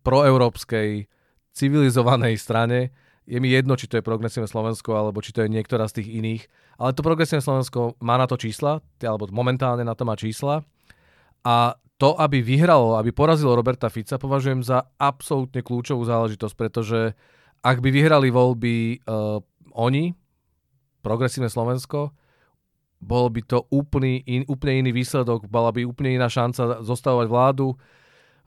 proeurópskej 0.00 1.04
civilizovanej 1.52 2.40
strane. 2.40 2.96
je 3.28 3.36
mi 3.36 3.52
jedno, 3.52 3.76
či 3.76 3.84
to 3.84 4.00
je 4.00 4.08
progresívne 4.08 4.48
Slovensko, 4.48 4.96
alebo 4.96 5.20
či 5.20 5.36
to 5.36 5.44
je 5.44 5.52
niektorá 5.52 5.84
z 5.92 6.00
tých 6.00 6.08
iných, 6.08 6.42
ale 6.78 6.94
to 6.94 7.02
progresívne 7.02 7.42
Slovensko 7.42 7.98
má 7.98 8.14
na 8.14 8.30
to 8.30 8.38
čísla, 8.38 8.78
alebo 9.02 9.26
momentálne 9.34 9.82
na 9.82 9.98
to 9.98 10.06
má 10.06 10.14
čísla. 10.14 10.62
A 11.42 11.74
to, 11.98 12.14
aby 12.14 12.38
vyhralo, 12.38 12.94
aby 12.94 13.10
porazilo 13.10 13.58
Roberta 13.58 13.90
Fica, 13.90 14.14
považujem 14.22 14.62
za 14.62 14.86
absolútne 15.02 15.66
kľúčovú 15.66 16.06
záležitosť, 16.06 16.54
pretože 16.54 17.18
ak 17.66 17.82
by 17.82 17.90
vyhrali 17.90 18.30
voľby 18.30 19.02
uh, 19.02 19.42
oni, 19.74 20.14
progresívne 21.02 21.50
Slovensko, 21.50 22.14
bol 23.02 23.26
by 23.30 23.42
to 23.42 23.66
úplný, 23.74 24.22
in, 24.26 24.46
úplne 24.46 24.86
iný 24.86 25.02
výsledok, 25.02 25.50
bola 25.50 25.74
by 25.74 25.82
úplne 25.82 26.18
iná 26.18 26.30
šanca 26.30 26.82
zostavovať 26.86 27.26
vládu, 27.26 27.74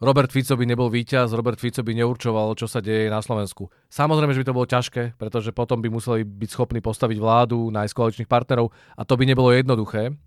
Robert 0.01 0.33
Fico 0.33 0.57
by 0.57 0.65
nebol 0.65 0.89
víťaz, 0.89 1.29
Robert 1.37 1.61
Fico 1.61 1.85
by 1.85 1.93
neurčoval, 1.93 2.57
čo 2.57 2.65
sa 2.65 2.81
deje 2.81 3.05
na 3.05 3.21
Slovensku. 3.21 3.69
Samozrejme, 3.85 4.33
že 4.33 4.41
by 4.41 4.47
to 4.49 4.57
bolo 4.57 4.65
ťažké, 4.65 5.13
pretože 5.13 5.53
potom 5.53 5.77
by 5.77 5.93
museli 5.93 6.25
byť 6.25 6.49
schopní 6.49 6.81
postaviť 6.81 7.21
vládu, 7.21 7.69
nájsť 7.69 7.93
koaličných 7.93 8.25
partnerov 8.25 8.73
a 8.97 9.05
to 9.05 9.13
by 9.13 9.29
nebolo 9.29 9.53
jednoduché. 9.53 10.17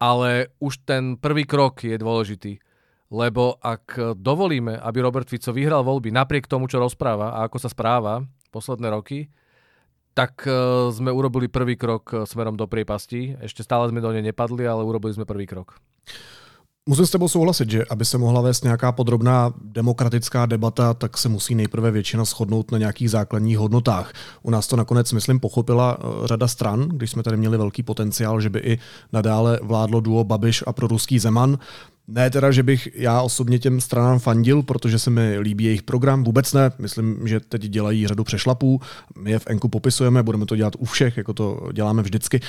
Ale 0.00 0.56
už 0.56 0.88
ten 0.88 1.20
prvý 1.20 1.44
krok 1.44 1.84
je 1.84 2.00
dôležitý. 2.00 2.64
Lebo 3.12 3.60
ak 3.60 4.16
dovolíme, 4.16 4.80
aby 4.80 4.98
Robert 5.04 5.28
Fico 5.28 5.52
vyhral 5.52 5.84
voľby 5.84 6.08
napriek 6.08 6.48
tomu, 6.48 6.64
čo 6.64 6.80
rozpráva 6.80 7.36
a 7.36 7.44
ako 7.44 7.60
sa 7.60 7.68
správa 7.68 8.24
posledné 8.48 8.88
roky, 8.88 9.28
tak 10.16 10.48
e, 10.48 10.50
sme 10.94 11.12
urobili 11.12 11.52
prvý 11.52 11.76
krok 11.76 12.04
e, 12.08 12.16
smerom 12.24 12.56
do 12.56 12.64
priepasti. 12.64 13.36
Ešte 13.42 13.66
stále 13.66 13.90
sme 13.92 14.00
do 14.00 14.14
nej 14.14 14.24
nepadli, 14.24 14.64
ale 14.64 14.86
urobili 14.86 15.12
sme 15.12 15.28
prvý 15.28 15.44
krok. 15.44 15.76
Musím 16.88 17.06
s 17.06 17.10
tebou 17.10 17.28
souhlasit, 17.28 17.70
že 17.70 17.84
aby 17.84 18.04
se 18.04 18.18
mohla 18.18 18.40
vést 18.40 18.64
nějaká 18.64 18.92
podrobná 18.92 19.54
demokratická 19.62 20.46
debata, 20.46 20.94
tak 20.94 21.18
se 21.18 21.28
musí 21.28 21.54
nejprve 21.54 21.90
většina 21.90 22.24
shodnout 22.24 22.70
na 22.70 22.78
nějakých 22.78 23.10
základních 23.10 23.58
hodnotách. 23.58 24.12
U 24.42 24.50
nás 24.50 24.66
to 24.66 24.76
nakonec, 24.76 25.12
myslím, 25.12 25.40
pochopila 25.40 25.98
eh, 25.98 26.26
řada 26.26 26.48
stran, 26.48 26.88
když 26.88 27.10
jsme 27.10 27.22
tady 27.22 27.36
měli 27.36 27.58
velký 27.58 27.82
potenciál, 27.82 28.40
že 28.40 28.50
by 28.50 28.58
i 28.58 28.78
nadále 29.12 29.60
vládlo 29.62 30.00
duo 30.00 30.24
Babiš 30.24 30.64
a 30.66 30.72
proruský 30.72 31.18
Zeman. 31.18 31.58
Ne 32.08 32.30
teda, 32.30 32.50
že 32.50 32.62
bych 32.62 32.88
já 32.94 33.22
osobně 33.22 33.58
těm 33.58 33.80
stranám 33.80 34.18
fandil, 34.18 34.62
protože 34.62 34.98
se 34.98 35.10
mi 35.10 35.38
líbí 35.38 35.64
jejich 35.64 35.82
program, 35.82 36.24
vůbec 36.24 36.52
ne. 36.52 36.70
Myslím, 36.78 37.28
že 37.28 37.40
teď 37.40 37.62
dělají 37.62 38.06
řadu 38.06 38.24
přešlapů. 38.24 38.80
My 39.18 39.30
je 39.30 39.38
v 39.38 39.46
Enku 39.46 39.68
popisujeme, 39.68 40.22
budeme 40.22 40.46
to 40.46 40.56
dělat 40.56 40.74
u 40.78 40.84
všech, 40.84 41.16
jako 41.16 41.32
to 41.32 41.68
děláme 41.72 42.02
vždycky. 42.02 42.40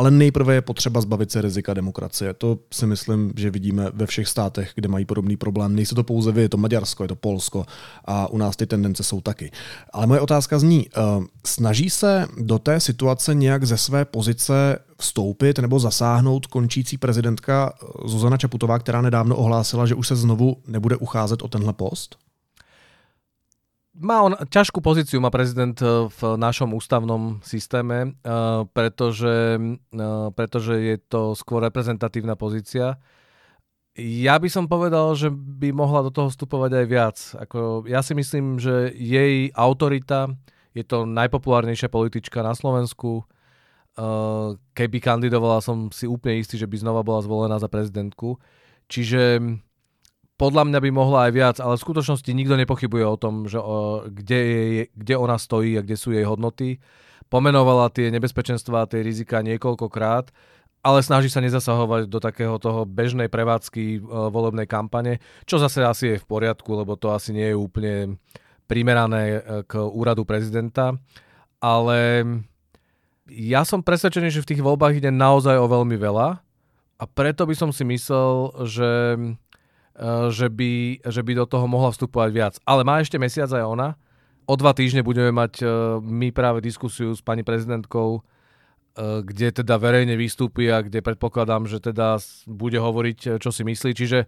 Ale 0.00 0.10
nejprve 0.10 0.54
je 0.54 0.62
potřeba 0.62 1.00
zbavit 1.00 1.30
se 1.30 1.40
rizika 1.42 1.74
demokracie. 1.74 2.34
To 2.34 2.58
si 2.72 2.86
myslím, 2.86 3.32
že 3.36 3.50
vidíme 3.50 3.86
ve 3.92 4.06
všech 4.06 4.28
státech, 4.28 4.72
kde 4.74 4.88
mají 4.88 5.04
podobný 5.04 5.36
problém. 5.36 5.76
Nejsou 5.76 5.94
to 5.94 6.04
pouze 6.04 6.32
vy, 6.32 6.42
je 6.42 6.48
to 6.48 6.56
Maďarsko, 6.56 7.04
je 7.04 7.08
to 7.08 7.16
Polsko 7.16 7.66
a 8.04 8.26
u 8.26 8.38
nás 8.38 8.56
ty 8.56 8.66
tendence 8.66 9.02
jsou 9.02 9.20
taky. 9.20 9.50
Ale 9.92 10.06
moje 10.06 10.20
otázka 10.20 10.58
zní, 10.58 10.86
eh, 10.88 11.00
snaží 11.46 11.90
se 11.90 12.26
do 12.38 12.58
té 12.58 12.80
situace 12.80 13.34
nějak 13.34 13.64
ze 13.64 13.76
své 13.76 14.04
pozice 14.04 14.78
vstoupit 15.00 15.58
nebo 15.58 15.78
zasáhnout 15.78 16.46
končící 16.46 16.98
prezidentka 16.98 17.72
Zuzana 18.04 18.36
Čaputová, 18.36 18.78
která 18.78 19.02
nedávno 19.02 19.36
ohlásila, 19.36 19.86
že 19.86 19.94
už 19.94 20.08
se 20.08 20.16
znovu 20.16 20.56
nebude 20.66 20.96
ucházet 20.96 21.42
o 21.42 21.48
tenhle 21.48 21.72
post? 21.72 22.16
Má 24.00 24.24
on 24.24 24.32
ťažkú 24.34 24.80
pozíciu, 24.80 25.20
má 25.20 25.28
prezident 25.28 25.76
eh, 25.84 26.08
v 26.08 26.20
našom 26.40 26.72
ústavnom 26.72 27.44
systéme, 27.44 28.16
eh, 28.16 28.64
pretože, 28.72 29.60
eh, 29.76 30.28
pretože 30.32 30.74
je 30.80 30.96
to 30.96 31.36
skôr 31.36 31.60
reprezentatívna 31.60 32.34
pozícia. 32.34 32.96
Ja 34.00 34.40
by 34.40 34.48
som 34.48 34.64
povedal, 34.64 35.12
že 35.12 35.28
by 35.28 35.76
mohla 35.76 36.00
do 36.08 36.10
toho 36.10 36.32
vstupovať 36.32 36.70
aj 36.72 36.86
viac. 36.88 37.16
Ako, 37.36 37.84
ja 37.84 38.00
si 38.00 38.16
myslím, 38.16 38.56
že 38.56 38.88
jej 38.96 39.52
autorita 39.52 40.32
je 40.72 40.86
to 40.86 41.04
najpopulárnejšia 41.04 41.90
politička 41.90 42.40
na 42.40 42.54
Slovensku. 42.54 43.26
Keby 44.78 44.98
kandidovala, 45.02 45.58
som 45.58 45.90
si 45.90 46.06
úplne 46.06 46.38
istý, 46.38 46.54
že 46.54 46.70
by 46.70 46.78
znova 46.78 47.02
bola 47.02 47.20
zvolená 47.26 47.58
za 47.58 47.66
prezidentku. 47.66 48.38
Čiže 48.86 49.42
podľa 50.40 50.72
mňa 50.72 50.78
by 50.80 50.90
mohla 50.96 51.28
aj 51.28 51.32
viac, 51.36 51.56
ale 51.60 51.76
v 51.76 51.84
skutočnosti 51.84 52.32
nikto 52.32 52.56
nepochybuje 52.56 53.04
o 53.04 53.20
tom, 53.20 53.44
že 53.44 53.60
o, 53.60 54.08
kde, 54.08 54.40
je, 54.40 54.82
kde 54.96 55.14
ona 55.20 55.36
stojí 55.36 55.76
a 55.76 55.84
kde 55.84 56.00
sú 56.00 56.16
jej 56.16 56.24
hodnoty. 56.24 56.80
Pomenovala 57.28 57.92
tie 57.92 58.08
nebezpečenstvá, 58.08 58.88
tie 58.88 59.04
rizika 59.04 59.44
niekoľkokrát, 59.44 60.32
ale 60.80 61.04
snaží 61.04 61.28
sa 61.28 61.44
nezasahovať 61.44 62.08
do 62.08 62.18
takého 62.24 62.56
toho 62.56 62.88
bežnej 62.88 63.28
prevádzky 63.28 64.00
e, 64.00 64.08
volebnej 64.32 64.64
kampane, 64.64 65.20
čo 65.44 65.60
zase 65.60 65.84
asi 65.84 66.16
je 66.16 66.22
v 66.24 66.26
poriadku, 66.26 66.72
lebo 66.72 66.96
to 66.96 67.12
asi 67.12 67.36
nie 67.36 67.52
je 67.52 67.60
úplne 67.60 68.16
primerané 68.64 69.22
e, 69.28 69.40
k 69.68 69.76
úradu 69.76 70.24
prezidenta. 70.24 70.96
Ale 71.60 72.24
ja 73.28 73.68
som 73.68 73.84
presvedčený, 73.84 74.32
že 74.32 74.40
v 74.40 74.56
tých 74.56 74.64
voľbách 74.64 75.04
ide 75.04 75.12
naozaj 75.12 75.60
o 75.60 75.68
veľmi 75.68 76.00
veľa 76.00 76.40
a 76.96 77.04
preto 77.04 77.44
by 77.44 77.52
som 77.52 77.68
si 77.76 77.84
myslel, 77.84 78.56
že 78.64 78.88
že 80.32 80.48
by, 80.48 81.04
že 81.04 81.20
by 81.20 81.32
do 81.36 81.44
toho 81.44 81.68
mohla 81.68 81.92
vstupovať 81.92 82.30
viac. 82.32 82.54
Ale 82.64 82.88
má 82.88 83.04
ešte 83.04 83.20
mesiac 83.20 83.52
aj 83.52 83.64
ona. 83.64 83.88
O 84.48 84.56
dva 84.56 84.72
týždne 84.72 85.04
budeme 85.04 85.30
mať 85.30 85.60
eh, 85.60 85.68
my 86.00 86.32
práve 86.32 86.64
diskusiu 86.64 87.12
s 87.12 87.20
pani 87.20 87.44
prezidentkou, 87.44 88.18
eh, 88.18 89.20
kde 89.20 89.60
teda 89.60 89.76
verejne 89.76 90.16
vystúpi 90.16 90.72
a 90.72 90.80
kde 90.80 91.04
predpokladám, 91.04 91.68
že 91.68 91.84
teda 91.84 92.16
bude 92.48 92.80
hovoriť, 92.80 93.36
čo 93.36 93.50
si 93.52 93.62
myslí. 93.62 93.90
Čiže 93.92 94.18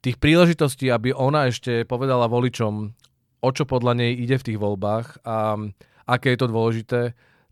tých 0.00 0.16
príležitostí, 0.22 0.86
aby 0.94 1.10
ona 1.10 1.50
ešte 1.50 1.82
povedala 1.82 2.30
voličom, 2.30 2.94
o 3.42 3.50
čo 3.50 3.66
podľa 3.66 3.98
nej 3.98 4.14
ide 4.14 4.38
v 4.38 4.46
tých 4.52 4.58
voľbách 4.62 5.26
a 5.26 5.58
aké 6.06 6.34
je 6.34 6.38
to 6.38 6.52
dôležité, 6.52 7.00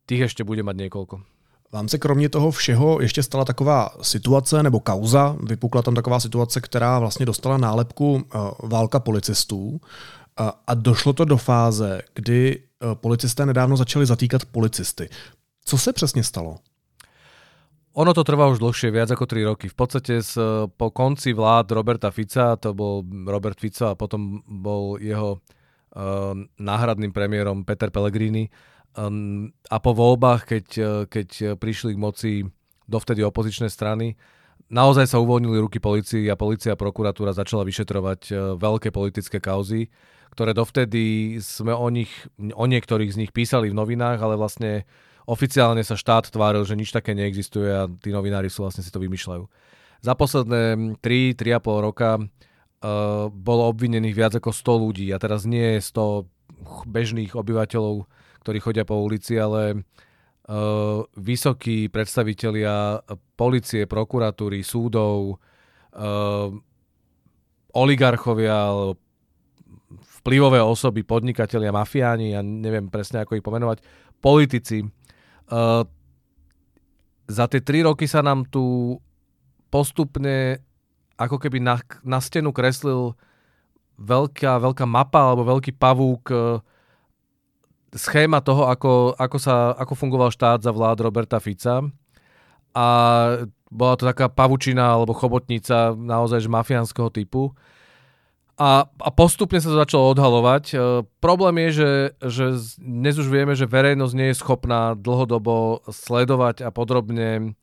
tých 0.07 0.31
ešte 0.31 0.47
bude 0.47 0.63
mať 0.63 0.87
niekoľko. 0.87 1.34
Vám 1.75 1.89
se 1.89 1.99
kromě 1.99 2.29
toho 2.29 2.51
všeho 2.51 3.01
ještě 3.01 3.23
stala 3.23 3.45
taková 3.45 3.91
situace 4.03 4.63
nebo 4.63 4.81
kauza, 4.81 5.37
vypukla 5.43 5.83
tam 5.83 5.95
taková 5.95 6.21
situace, 6.21 6.61
která 6.61 6.99
vlastně 6.99 7.27
dostala 7.27 7.59
nálepku 7.59 8.13
uh, 8.15 8.21
válka 8.63 9.01
policistů 9.01 9.69
uh, 9.69 9.79
a 10.67 10.75
došlo 10.75 11.13
to 11.13 11.25
do 11.25 11.37
fáze, 11.37 12.03
kdy 12.15 12.59
uh, 12.59 12.95
policisté 12.95 13.47
nedávno 13.47 13.77
začali 13.77 14.07
zatýkat 14.07 14.45
policisty. 14.45 15.09
Co 15.65 15.79
se 15.79 15.93
přesně 15.93 16.25
stalo? 16.25 16.57
Ono 17.93 18.15
to 18.15 18.25
trvá 18.25 18.47
už 18.47 18.59
dlhšie, 18.59 18.91
viac 18.91 19.11
ako 19.11 19.27
3 19.27 19.45
roky. 19.45 19.69
V 19.69 19.75
podstate 19.75 20.23
z, 20.23 20.39
po 20.67 20.91
konci 20.91 21.33
vlád 21.33 21.71
Roberta 21.71 22.11
Fica, 22.11 22.57
to 22.57 22.75
bol 22.75 23.03
Robert 23.27 23.61
Fico 23.61 23.87
a 23.87 23.95
potom 23.95 24.43
bol 24.47 24.99
jeho 24.99 25.39
uh, 25.39 26.35
náhradným 26.59 27.15
premiérom 27.15 27.63
Peter 27.63 27.91
Pellegrini, 27.91 28.51
uh, 28.51 28.74
a 28.95 29.77
po 29.83 29.93
voľbách, 29.93 30.41
keď, 30.47 30.67
eh, 30.79 30.89
keď 31.11 31.29
prišli 31.59 31.99
k 31.99 32.03
moci 32.03 32.33
dovtedy 32.87 33.27
opozičné 33.27 33.67
strany, 33.67 34.15
naozaj 34.71 35.11
sa 35.11 35.21
uvoľnili 35.21 35.59
ruky 35.61 35.83
policii 35.83 36.31
a 36.31 36.39
policia 36.39 36.75
a 36.75 36.81
prokuratúra 36.81 37.35
začala 37.35 37.67
vyšetrovať 37.67 38.21
eh, 38.31 38.37
veľké 38.55 38.95
politické 38.95 39.43
kauzy, 39.43 39.91
ktoré 40.35 40.55
dovtedy 40.55 41.37
sme 41.43 41.75
o 41.75 41.87
nich, 41.91 42.11
o 42.39 42.65
niektorých 42.67 43.15
z 43.15 43.21
nich 43.27 43.33
písali 43.35 43.71
v 43.71 43.79
novinách, 43.79 44.19
ale 44.23 44.39
vlastne 44.39 44.87
oficiálne 45.27 45.83
sa 45.87 45.95
štát 45.95 46.31
tváril, 46.31 46.67
že 46.67 46.79
nič 46.79 46.91
také 46.91 47.15
neexistuje 47.15 47.71
a 47.71 47.87
tí 47.87 48.11
novinári 48.11 48.51
sú 48.51 48.67
vlastne 48.67 48.83
si 48.83 48.91
to 48.91 49.01
vymýšľajú. 49.01 49.45
Za 50.05 50.13
posledné 50.13 51.01
3-3,5 51.01 51.81
roka 51.81 52.21
uh, 52.21 53.33
bolo 53.33 53.63
obvinených 53.73 54.13
viac 54.13 54.33
ako 54.37 54.53
100 54.53 54.85
ľudí 54.85 55.07
a 55.17 55.23
teraz 55.23 55.49
nie 55.49 55.81
je 55.81 55.81
100 55.81 56.29
bežných 56.85 57.33
obyvateľov 57.33 58.05
ktorí 58.45 58.61
chodia 58.61 58.85
po 58.85 59.01
ulici, 59.01 59.41
ale 59.41 59.73
uh, 59.73 61.01
vysokí 61.17 61.89
predstavitelia 61.89 63.01
policie, 63.41 63.89
prokuratúry, 63.89 64.61
súdov, 64.61 65.41
uh, 65.97 66.53
oligarchovia 67.73 68.69
vplyvové 70.21 70.61
osoby, 70.61 71.09
podnikatelia, 71.09 71.73
mafiáni, 71.73 72.37
ja 72.37 72.45
neviem 72.45 72.93
presne 72.93 73.25
ako 73.25 73.41
ich 73.41 73.45
pomenovať, 73.45 73.81
politici. 74.21 74.85
Uh, 75.49 75.89
za 77.25 77.49
tie 77.49 77.65
tri 77.65 77.81
roky 77.81 78.05
sa 78.05 78.21
nám 78.21 78.45
tu 78.53 78.97
postupne 79.73 80.61
ako 81.17 81.41
keby 81.41 81.65
na, 81.65 81.81
na 82.05 82.21
stenu 82.21 82.53
kreslil 82.53 83.17
veľká, 83.97 84.61
veľká 84.61 84.85
mapa 84.85 85.33
alebo 85.33 85.49
veľký 85.49 85.73
pavúk 85.81 86.29
uh, 86.29 86.61
schéma 87.95 88.43
toho, 88.43 88.67
ako, 88.69 89.15
ako, 89.15 89.39
sa, 89.39 89.73
ako 89.79 89.95
fungoval 89.95 90.35
štát 90.35 90.61
za 90.61 90.75
vlád 90.75 91.07
Roberta 91.07 91.39
Fica. 91.39 91.87
A 92.75 92.87
bola 93.71 93.95
to 93.95 94.05
taká 94.07 94.27
pavučina 94.27 94.99
alebo 94.99 95.15
chobotnica 95.15 95.95
naozaj 95.95 96.47
mafiánskeho 96.51 97.11
typu. 97.15 97.55
A, 98.55 98.87
a 98.87 99.09
postupne 99.11 99.59
sa 99.59 99.67
to 99.67 99.83
začalo 99.83 100.15
odhalovať. 100.15 100.65
E, 100.71 100.77
problém 101.19 101.67
je, 101.67 101.71
že, 101.83 101.91
že 102.23 102.45
dnes 102.79 103.19
už 103.19 103.27
vieme, 103.27 103.59
že 103.59 103.67
verejnosť 103.67 104.15
nie 104.15 104.31
je 104.31 104.39
schopná 104.39 104.95
dlhodobo 104.95 105.83
sledovať 105.91 106.63
a 106.63 106.71
podrobne 106.71 107.59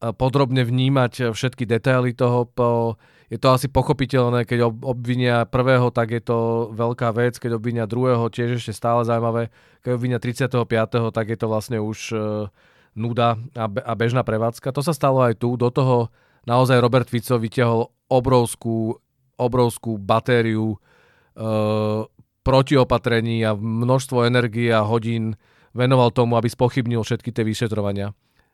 podrobne 0.00 0.64
vnímať 0.64 1.36
všetky 1.36 1.68
detaily 1.68 2.16
toho. 2.16 2.48
Po, 2.48 2.96
je 3.28 3.36
to 3.36 3.52
asi 3.52 3.68
pochopiteľné, 3.68 4.48
keď 4.48 4.72
obvinia 4.80 5.44
prvého, 5.44 5.92
tak 5.92 6.16
je 6.16 6.22
to 6.24 6.72
veľká 6.72 7.12
vec, 7.12 7.36
keď 7.36 7.60
obvinia 7.60 7.84
druhého, 7.84 8.32
tiež 8.32 8.58
ešte 8.58 8.72
stále 8.72 9.04
zaujímavé. 9.04 9.52
Keď 9.84 9.90
obvinia 9.92 10.18
35., 10.18 10.66
tak 11.12 11.26
je 11.28 11.38
to 11.38 11.46
vlastne 11.46 11.78
už 11.78 12.16
nuda 12.94 13.38
a 13.54 13.92
bežná 13.94 14.26
prevádzka. 14.26 14.74
To 14.74 14.82
sa 14.82 14.90
stalo 14.96 15.22
aj 15.22 15.38
tu. 15.38 15.54
Do 15.54 15.70
toho 15.70 16.10
naozaj 16.48 16.82
Robert 16.82 17.06
Fico 17.06 17.38
vyťahol 17.38 17.86
obrovskú, 18.10 18.98
obrovskú 19.38 19.94
batériu 20.00 20.74
uh, 20.74 22.02
protiopatrení 22.42 23.46
a 23.46 23.54
množstvo 23.54 24.26
energie 24.26 24.74
a 24.74 24.82
hodín 24.82 25.38
venoval 25.70 26.10
tomu, 26.10 26.34
aby 26.34 26.50
spochybnil 26.50 27.06
všetky 27.06 27.30
tie 27.30 27.46
vyšetrovania. 27.46 28.10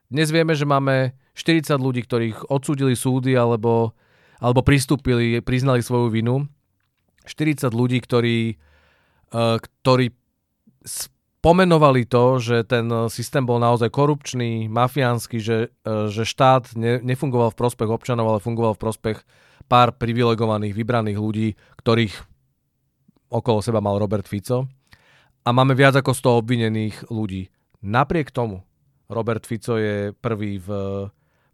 Dnes 0.06 0.30
vieme, 0.30 0.54
že 0.54 0.62
máme 0.62 1.18
40 1.34 1.82
ľudí, 1.82 2.06
ktorých 2.06 2.46
odsúdili 2.46 2.94
súdy 2.94 3.34
alebo, 3.34 3.90
alebo 4.38 4.62
pristúpili, 4.62 5.42
priznali 5.42 5.82
svoju 5.82 6.14
vinu. 6.14 6.46
40 7.26 7.74
ľudí, 7.74 7.98
ktorí, 7.98 8.54
uh, 9.34 9.58
ktorí 9.58 10.14
pomenovali 11.42 12.06
to, 12.06 12.38
že 12.38 12.66
ten 12.66 12.86
systém 13.10 13.42
bol 13.42 13.58
naozaj 13.62 13.90
korupčný, 13.90 14.66
mafiánsky, 14.66 15.38
že, 15.38 15.70
e, 15.86 16.10
že 16.10 16.26
štát 16.26 16.74
ne, 16.74 16.98
nefungoval 16.98 17.54
v 17.54 17.58
prospech 17.62 17.86
občanov, 17.86 18.26
ale 18.34 18.42
fungoval 18.42 18.74
v 18.74 18.82
prospech 18.82 19.18
pár 19.70 19.94
privilegovaných, 19.94 20.74
vybraných 20.74 21.18
ľudí, 21.22 21.48
ktorých 21.78 22.14
okolo 23.30 23.62
seba 23.62 23.78
mal 23.78 23.98
Robert 24.02 24.26
Fico. 24.26 24.66
A 25.46 25.54
máme 25.54 25.78
viac 25.78 25.94
ako 25.94 26.18
100 26.18 26.42
obvinených 26.42 26.96
ľudí. 27.14 27.46
Napriek 27.78 28.34
tomu 28.34 28.66
Robert 29.06 29.46
Fico 29.46 29.78
je 29.78 30.10
prvý 30.12 30.58
v 30.58 30.68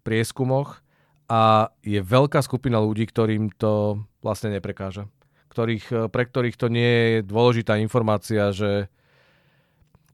prieskumoch 0.03 0.81
a 1.29 1.73
je 1.85 2.01
veľká 2.01 2.41
skupina 2.45 2.81
ľudí, 2.81 3.09
ktorým 3.09 3.53
to 3.57 4.03
vlastne 4.21 4.53
neprekáža. 4.53 5.09
Ktorých, 5.53 6.09
pre 6.09 6.25
ktorých 6.29 6.57
to 6.57 6.73
nie 6.73 6.93
je 6.93 7.17
dôležitá 7.29 7.77
informácia, 7.77 8.53
že 8.53 8.89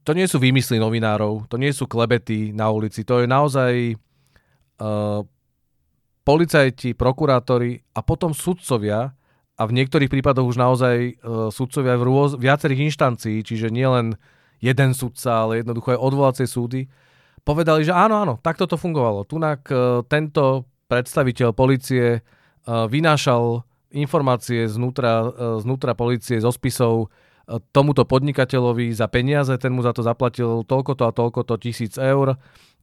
to 0.03 0.17
nie 0.17 0.27
sú 0.27 0.41
výmysly 0.41 0.81
novinárov, 0.81 1.47
to 1.47 1.61
nie 1.61 1.71
sú 1.71 1.85
klebety 1.85 2.51
na 2.51 2.73
ulici, 2.73 3.05
to 3.05 3.23
je 3.23 3.27
naozaj 3.29 3.73
uh, 3.93 5.21
policajti, 6.25 6.97
prokurátori 6.97 7.79
a 7.93 8.01
potom 8.01 8.33
sudcovia 8.33 9.13
a 9.59 9.63
v 9.69 9.77
niektorých 9.77 10.09
prípadoch 10.09 10.49
už 10.49 10.57
naozaj 10.57 10.97
uh, 11.21 11.53
sudcovia 11.53 12.01
v 12.01 12.07
rôz, 12.09 12.41
viacerých 12.41 12.89
inštancií, 12.89 13.45
čiže 13.45 13.69
nielen 13.69 14.17
jeden 14.59 14.91
sudca, 14.97 15.45
ale 15.45 15.63
jednoducho 15.63 15.95
aj 15.95 16.03
odvolacie 16.03 16.47
súdy, 16.49 16.89
povedali, 17.49 17.89
že 17.89 17.97
áno, 17.97 18.21
áno, 18.21 18.35
takto 18.45 18.69
to 18.69 18.77
fungovalo. 18.77 19.25
Tunak 19.25 19.65
uh, 19.73 20.05
tento 20.05 20.69
predstaviteľ 20.93 21.57
policie 21.57 22.21
uh, 22.21 22.85
vynášal 22.85 23.65
informácie 23.97 24.69
znútra, 24.69 25.25
uh, 25.25 25.33
znútra 25.57 25.97
policie, 25.97 26.37
zo 26.45 26.53
spisov 26.53 27.09
tomuto 27.73 28.05
podnikateľovi 28.05 28.93
za 28.93 29.09
peniaze, 29.09 29.57
ten 29.57 29.73
mu 29.73 29.81
za 29.81 29.97
to 29.97 30.05
zaplatil 30.05 30.69
toľkoto 30.69 31.09
a 31.09 31.17
toľkoto 31.17 31.57
tisíc 31.57 31.97
eur 31.97 32.37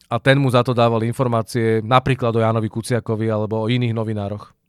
a 0.09 0.15
ten 0.17 0.41
mu 0.41 0.49
za 0.49 0.65
to 0.65 0.73
dával 0.73 1.05
informácie 1.05 1.85
napríklad 1.85 2.33
o 2.33 2.41
Janovi 2.41 2.69
Kuciakovi 2.69 3.29
alebo 3.29 3.65
o 3.65 3.69
iných 3.69 3.93
novinároch. 3.93 4.64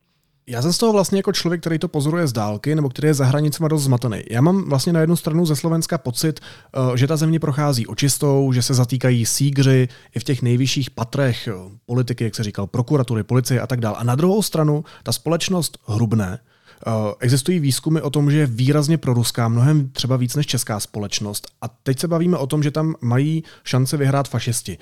Já 0.49 0.63
jsem 0.63 0.73
z 0.73 0.79
toho 0.79 0.93
vlastně 0.93 1.19
jako 1.19 1.33
člověk, 1.33 1.61
který 1.61 1.79
to 1.79 1.89
pozoruje 1.89 2.27
z 2.27 2.33
dálky, 2.33 2.75
nebo 2.75 2.89
který 2.89 3.09
je 3.09 3.15
za 3.15 3.25
hranicemi 3.25 3.69
dost 3.69 3.83
zmatený. 3.83 4.23
Já 4.31 4.41
mám 4.41 4.69
vlastně 4.69 4.93
na 4.93 5.01
jednu 5.01 5.17
stranu 5.17 5.47
ze 5.47 5.57
Slovenska 5.57 5.99
pocit, 5.99 6.41
eh, 6.41 6.97
že 6.99 7.07
ta 7.07 7.17
země 7.17 7.41
prochází 7.41 7.87
očistou, 7.87 8.53
že 8.53 8.63
se 8.63 8.75
zatýkají 8.75 9.27
sígři 9.27 9.89
i 10.15 10.21
v 10.21 10.25
těch 10.25 10.43
nejvyšších 10.43 10.91
patrech 10.91 11.49
politiky, 11.87 12.25
jak 12.25 12.35
se 12.35 12.43
říkal, 12.43 12.67
prokuratury, 12.67 13.23
policie 13.23 13.61
a 13.61 13.67
tak 13.67 13.81
dále. 13.81 13.97
A 13.97 14.05
na 14.05 14.15
druhou 14.15 14.43
stranu 14.43 14.85
ta 15.03 15.13
společnost 15.13 15.79
hrubne, 15.87 16.39
Eh, 16.87 17.15
existují 17.21 17.61
výzkumy 17.61 18.01
o 18.01 18.11
tom, 18.11 18.31
že 18.31 18.39
je 18.39 18.47
výrazně 18.47 18.99
proruská, 18.99 19.49
mnohem 19.49 19.89
třeba 19.89 20.17
víc 20.17 20.37
než 20.37 20.47
česká 20.47 20.81
společnost. 20.81 21.49
A 21.63 21.69
teď 21.69 21.99
se 21.99 22.09
bavíme 22.09 22.37
o 22.37 22.47
tom, 22.47 22.63
že 22.63 22.71
tam 22.71 22.95
mají 23.01 23.45
šance 23.65 23.97
vyhrát 23.97 24.29
fašisti. 24.29 24.79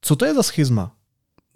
Co 0.00 0.16
to 0.16 0.24
je 0.24 0.34
za 0.34 0.42
schizma? 0.42 0.92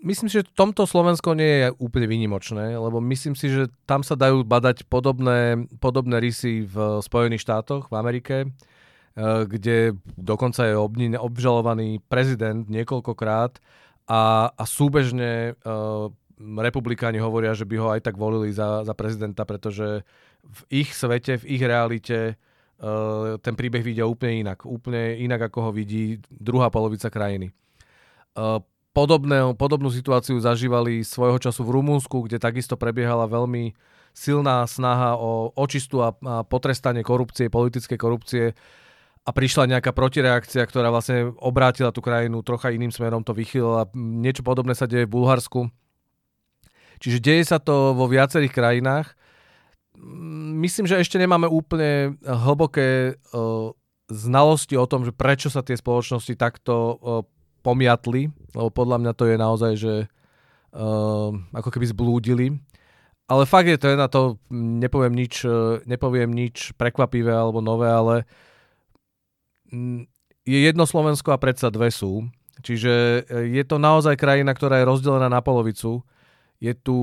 Myslím 0.03 0.27
si, 0.27 0.43
že 0.43 0.51
v 0.51 0.59
tomto 0.59 0.83
Slovensko 0.83 1.39
nie 1.39 1.63
je 1.63 1.69
úplne 1.79 2.11
výnimočné, 2.11 2.75
lebo 2.75 2.99
myslím 3.07 3.39
si, 3.39 3.47
že 3.47 3.71
tam 3.87 4.03
sa 4.03 4.19
dajú 4.19 4.43
badať 4.43 4.91
podobné, 4.91 5.71
podobné 5.79 6.19
rysy 6.19 6.67
v 6.67 6.99
Spojených 6.99 7.47
štátoch, 7.47 7.87
v 7.87 7.95
Amerike, 7.95 8.37
eh, 8.43 9.47
kde 9.47 9.95
dokonca 10.19 10.67
je 10.67 10.75
obžalovaný 11.23 12.03
prezident 12.11 12.67
niekoľkokrát 12.67 13.63
a, 14.11 14.51
a 14.51 14.65
súbežne 14.67 15.55
uh, 15.63 16.11
republikáni 16.59 17.23
hovoria, 17.23 17.55
že 17.55 17.63
by 17.63 17.77
ho 17.79 17.89
aj 17.95 18.01
tak 18.03 18.19
volili 18.19 18.51
za, 18.51 18.83
za 18.83 18.95
prezidenta, 18.99 19.47
pretože 19.47 20.03
v 20.43 20.61
ich 20.83 20.91
svete, 20.91 21.39
v 21.39 21.45
ich 21.55 21.63
realite 21.63 22.35
uh, 22.35 23.39
ten 23.39 23.55
príbeh 23.55 23.81
vidia 23.81 24.11
úplne 24.11 24.43
inak. 24.43 24.67
Úplne 24.67 25.23
inak, 25.23 25.49
ako 25.53 25.59
ho 25.63 25.73
vidí 25.73 26.19
druhá 26.35 26.67
polovica 26.67 27.09
krajiny. 27.15 27.55
Podobné, 28.93 29.57
podobnú 29.57 29.89
situáciu 29.89 30.37
zažívali 30.37 31.01
svojho 31.01 31.41
času 31.41 31.65
v 31.65 31.81
Rumunsku, 31.81 32.29
kde 32.29 32.37
takisto 32.37 32.77
prebiehala 32.77 33.25
veľmi 33.25 33.73
silná 34.13 34.69
snaha 34.69 35.17
o 35.17 35.49
očistu 35.57 36.05
a, 36.05 36.13
a 36.13 36.45
potrestanie 36.45 37.01
korupcie, 37.01 37.49
politickej 37.49 37.97
korupcie 37.97 38.45
a 39.25 39.31
prišla 39.33 39.73
nejaká 39.73 39.97
protireakcia, 39.97 40.69
ktorá 40.69 40.93
vlastne 40.93 41.33
obrátila 41.41 41.89
tú 41.89 42.05
krajinu 42.05 42.45
trocha 42.45 42.69
iným 42.69 42.93
smerom, 42.93 43.25
to 43.25 43.33
vychýlila. 43.33 43.89
Niečo 43.97 44.45
podobné 44.45 44.77
sa 44.77 44.85
deje 44.85 45.09
v 45.09 45.15
Bulharsku 45.17 45.73
Čiže 47.03 47.19
deje 47.19 47.43
sa 47.51 47.59
to 47.59 47.99
vo 47.99 48.07
viacerých 48.07 48.55
krajinách. 48.55 49.19
Myslím, 50.63 50.87
že 50.87 51.03
ešte 51.03 51.19
nemáme 51.19 51.51
úplne 51.51 52.15
hlboké 52.23 53.19
uh, 53.19 53.75
znalosti 54.07 54.79
o 54.79 54.87
tom, 54.87 55.03
že 55.03 55.11
prečo 55.11 55.51
sa 55.51 55.67
tie 55.67 55.75
spoločnosti 55.75 56.39
takto 56.39 56.75
uh, 56.75 57.27
pomiatli, 57.63 58.29
lebo 58.53 58.69
podľa 58.69 58.99
mňa 59.01 59.13
to 59.15 59.25
je 59.31 59.37
naozaj, 59.39 59.73
že 59.79 59.95
uh, 60.75 61.31
ako 61.55 61.69
keby 61.71 61.87
zblúdili. 61.89 62.47
Ale 63.31 63.49
fakt 63.49 63.71
je 63.71 63.79
to, 63.81 63.97
na 63.97 64.11
to 64.11 64.37
nepoviem 64.53 65.15
nič, 65.15 65.47
nepoviem 65.89 66.29
nič 66.29 66.77
prekvapivé 66.77 67.33
alebo 67.33 67.65
nové, 67.65 67.89
ale 67.89 68.29
je 70.45 70.59
jedno 70.59 70.85
Slovensko 70.85 71.33
a 71.33 71.41
predsa 71.41 71.73
dve 71.73 71.89
sú. 71.89 72.29
Čiže 72.61 73.25
je 73.49 73.63
to 73.65 73.81
naozaj 73.81 74.21
krajina, 74.21 74.53
ktorá 74.53 74.83
je 74.83 74.91
rozdelená 74.91 75.33
na 75.33 75.41
polovicu 75.41 76.05
je 76.63 76.73
tu 76.79 76.99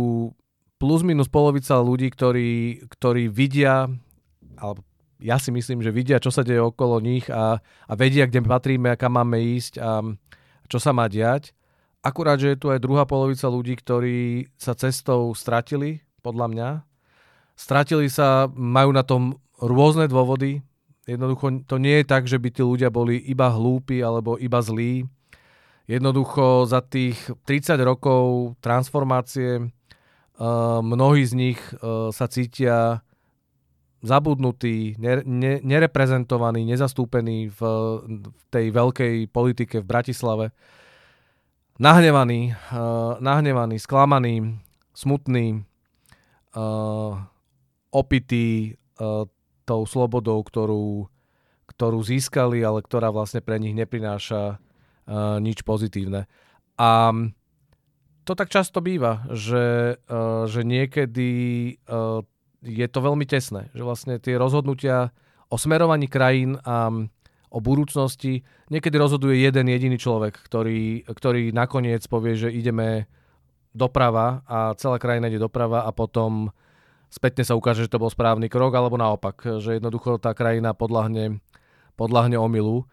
plus 0.80 1.04
minus 1.04 1.28
polovica 1.28 1.76
ľudí, 1.84 2.08
ktorí, 2.08 2.52
ktorí 2.88 3.28
vidia, 3.28 3.92
alebo 4.56 4.88
ja 5.20 5.36
si 5.36 5.52
myslím, 5.52 5.84
že 5.84 5.92
vidia, 5.92 6.24
čo 6.24 6.32
sa 6.32 6.48
deje 6.48 6.64
okolo 6.64 7.04
nich 7.04 7.28
a, 7.28 7.60
a 7.60 7.94
vedia, 8.00 8.24
kde 8.24 8.40
patríme 8.48 8.88
a 8.88 8.96
kam 8.96 9.20
máme 9.20 9.36
ísť 9.60 9.84
a 9.84 10.00
čo 10.70 10.78
sa 10.80 10.94
má 10.94 11.10
diať. 11.10 11.52
Akurát, 12.00 12.40
že 12.40 12.56
je 12.56 12.60
tu 12.62 12.72
aj 12.72 12.80
druhá 12.80 13.04
polovica 13.04 13.50
ľudí, 13.52 13.76
ktorí 13.76 14.48
sa 14.56 14.72
cestou 14.78 15.36
stratili, 15.36 16.06
podľa 16.24 16.48
mňa. 16.48 16.70
Stratili 17.60 18.08
sa, 18.08 18.48
majú 18.56 18.96
na 18.96 19.04
tom 19.04 19.36
rôzne 19.60 20.08
dôvody. 20.08 20.64
Jednoducho 21.04 21.68
to 21.68 21.76
nie 21.76 22.00
je 22.00 22.06
tak, 22.08 22.24
že 22.30 22.40
by 22.40 22.48
tí 22.54 22.64
ľudia 22.64 22.88
boli 22.88 23.20
iba 23.20 23.52
hlúpi 23.52 24.00
alebo 24.00 24.40
iba 24.40 24.64
zlí 24.64 25.10
Jednoducho 25.90 26.70
za 26.70 26.86
tých 26.86 27.18
30 27.50 27.82
rokov 27.82 28.54
transformácie 28.62 29.58
uh, 29.58 30.86
mnohí 30.86 31.26
z 31.26 31.34
nich 31.34 31.58
uh, 31.82 32.14
sa 32.14 32.30
cítia 32.30 33.02
zabudnutí, 34.00 34.96
ne, 35.00 35.24
ne, 35.28 35.60
nereprezentovaní, 35.60 36.64
nezastúpení 36.64 37.52
v, 37.52 37.60
v 38.08 38.44
tej 38.48 38.66
veľkej 38.72 39.16
politike 39.28 39.84
v 39.84 39.90
Bratislave. 39.90 40.46
Nahnevaní, 41.80 42.52
uh, 42.52 43.20
nahnevaní, 43.20 43.80
sklamaní, 43.80 44.60
smutní, 44.96 45.64
uh, 46.56 47.16
opití 47.92 48.76
uh, 49.00 49.28
tou 49.64 49.82
slobodou, 49.88 50.44
ktorú, 50.44 51.08
ktorú 51.68 52.00
získali, 52.04 52.64
ale 52.64 52.84
ktorá 52.84 53.12
vlastne 53.12 53.40
pre 53.44 53.60
nich 53.60 53.76
neprináša 53.76 54.60
uh, 54.60 55.38
nič 55.40 55.64
pozitívne. 55.64 56.28
A 56.80 57.12
to 58.24 58.32
tak 58.36 58.48
často 58.48 58.80
býva, 58.80 59.28
že, 59.32 59.98
uh, 60.08 60.48
že 60.48 60.64
niekedy 60.64 61.32
uh, 61.88 62.24
je 62.64 62.88
to 62.92 63.00
veľmi 63.00 63.24
tesné, 63.24 63.72
že 63.72 63.84
vlastne 63.84 64.20
tie 64.20 64.36
rozhodnutia 64.36 65.16
o 65.48 65.56
smerovaní 65.56 66.12
krajín 66.12 66.60
a 66.68 66.92
o 67.50 67.60
budúcnosti 67.64 68.46
niekedy 68.70 68.96
rozhoduje 69.00 69.42
jeden 69.42 69.66
jediný 69.72 69.98
človek, 69.98 70.38
ktorý, 70.38 71.08
ktorý 71.10 71.50
nakoniec 71.50 72.06
povie, 72.06 72.38
že 72.38 72.54
ideme 72.54 73.10
doprava 73.74 74.46
a 74.46 74.78
celá 74.78 75.02
krajina 75.02 75.30
ide 75.30 75.42
doprava 75.42 75.86
a 75.86 75.90
potom 75.90 76.54
spätne 77.10 77.42
sa 77.42 77.58
ukáže, 77.58 77.90
že 77.90 77.94
to 77.94 78.02
bol 78.02 78.14
správny 78.14 78.50
krok, 78.54 78.78
alebo 78.78 79.02
naopak, 79.02 79.62
že 79.62 79.82
jednoducho 79.82 80.22
tá 80.22 80.38
krajina 80.38 80.78
podľahne, 80.78 81.42
podľahne 81.98 82.38
omilu 82.38 82.86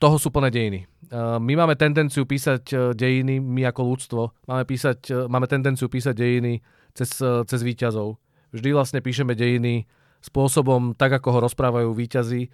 toho 0.00 0.16
sú 0.16 0.32
plné 0.32 0.48
dejiny. 0.48 0.80
My 1.12 1.52
máme 1.60 1.76
tendenciu 1.76 2.24
písať 2.24 2.96
dejiny, 2.96 3.36
my 3.36 3.68
ako 3.68 3.82
ľudstvo, 3.84 4.22
máme, 4.48 4.64
písať, 4.64 5.28
máme 5.28 5.44
tendenciu 5.44 5.92
písať 5.92 6.16
dejiny 6.16 6.64
cez, 6.96 7.20
cez 7.20 7.60
výťazov. 7.60 8.16
Vždy 8.50 8.68
vlastne 8.74 9.00
píšeme 9.00 9.34
dejiny 9.38 9.86
spôsobom 10.20 10.92
tak, 10.98 11.16
ako 11.16 11.28
ho 11.38 11.38
rozprávajú 11.48 11.90
výťazy 11.96 12.50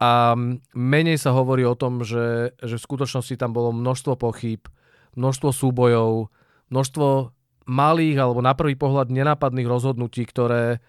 a 0.00 0.32
menej 0.72 1.20
sa 1.20 1.36
hovorí 1.36 1.60
o 1.68 1.76
tom, 1.76 2.00
že, 2.00 2.56
že 2.64 2.80
v 2.80 2.86
skutočnosti 2.88 3.36
tam 3.36 3.52
bolo 3.52 3.68
množstvo 3.76 4.16
pochyb, 4.16 4.64
množstvo 5.12 5.52
súbojov, 5.52 6.32
množstvo 6.72 7.08
malých 7.68 8.16
alebo 8.16 8.40
na 8.40 8.56
prvý 8.56 8.80
pohľad 8.80 9.12
nenápadných 9.12 9.68
rozhodnutí, 9.68 10.24
ktoré, 10.24 10.80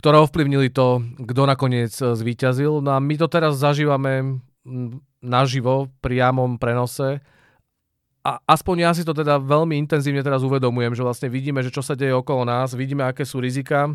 ktoré 0.00 0.16
ovplyvnili 0.24 0.72
to, 0.72 1.04
kto 1.20 1.42
nakoniec 1.44 1.92
e, 2.00 2.16
zvíťazil. 2.16 2.80
No 2.80 2.96
a 2.96 2.98
my 3.04 3.14
to 3.20 3.28
teraz 3.28 3.60
zažívame 3.60 4.40
naživo, 5.20 5.86
v 5.86 5.94
priamom 6.00 6.56
prenose. 6.56 7.20
A 8.22 8.38
aspoň 8.46 8.86
ja 8.86 8.90
si 8.94 9.02
to 9.02 9.10
teda 9.10 9.42
veľmi 9.42 9.74
intenzívne 9.82 10.22
teraz 10.22 10.46
uvedomujem, 10.46 10.94
že 10.94 11.02
vlastne 11.02 11.26
vidíme, 11.26 11.58
že 11.58 11.74
čo 11.74 11.82
sa 11.82 11.98
deje 11.98 12.14
okolo 12.14 12.46
nás, 12.46 12.70
vidíme, 12.70 13.02
aké 13.02 13.26
sú 13.26 13.42
rizika 13.42 13.90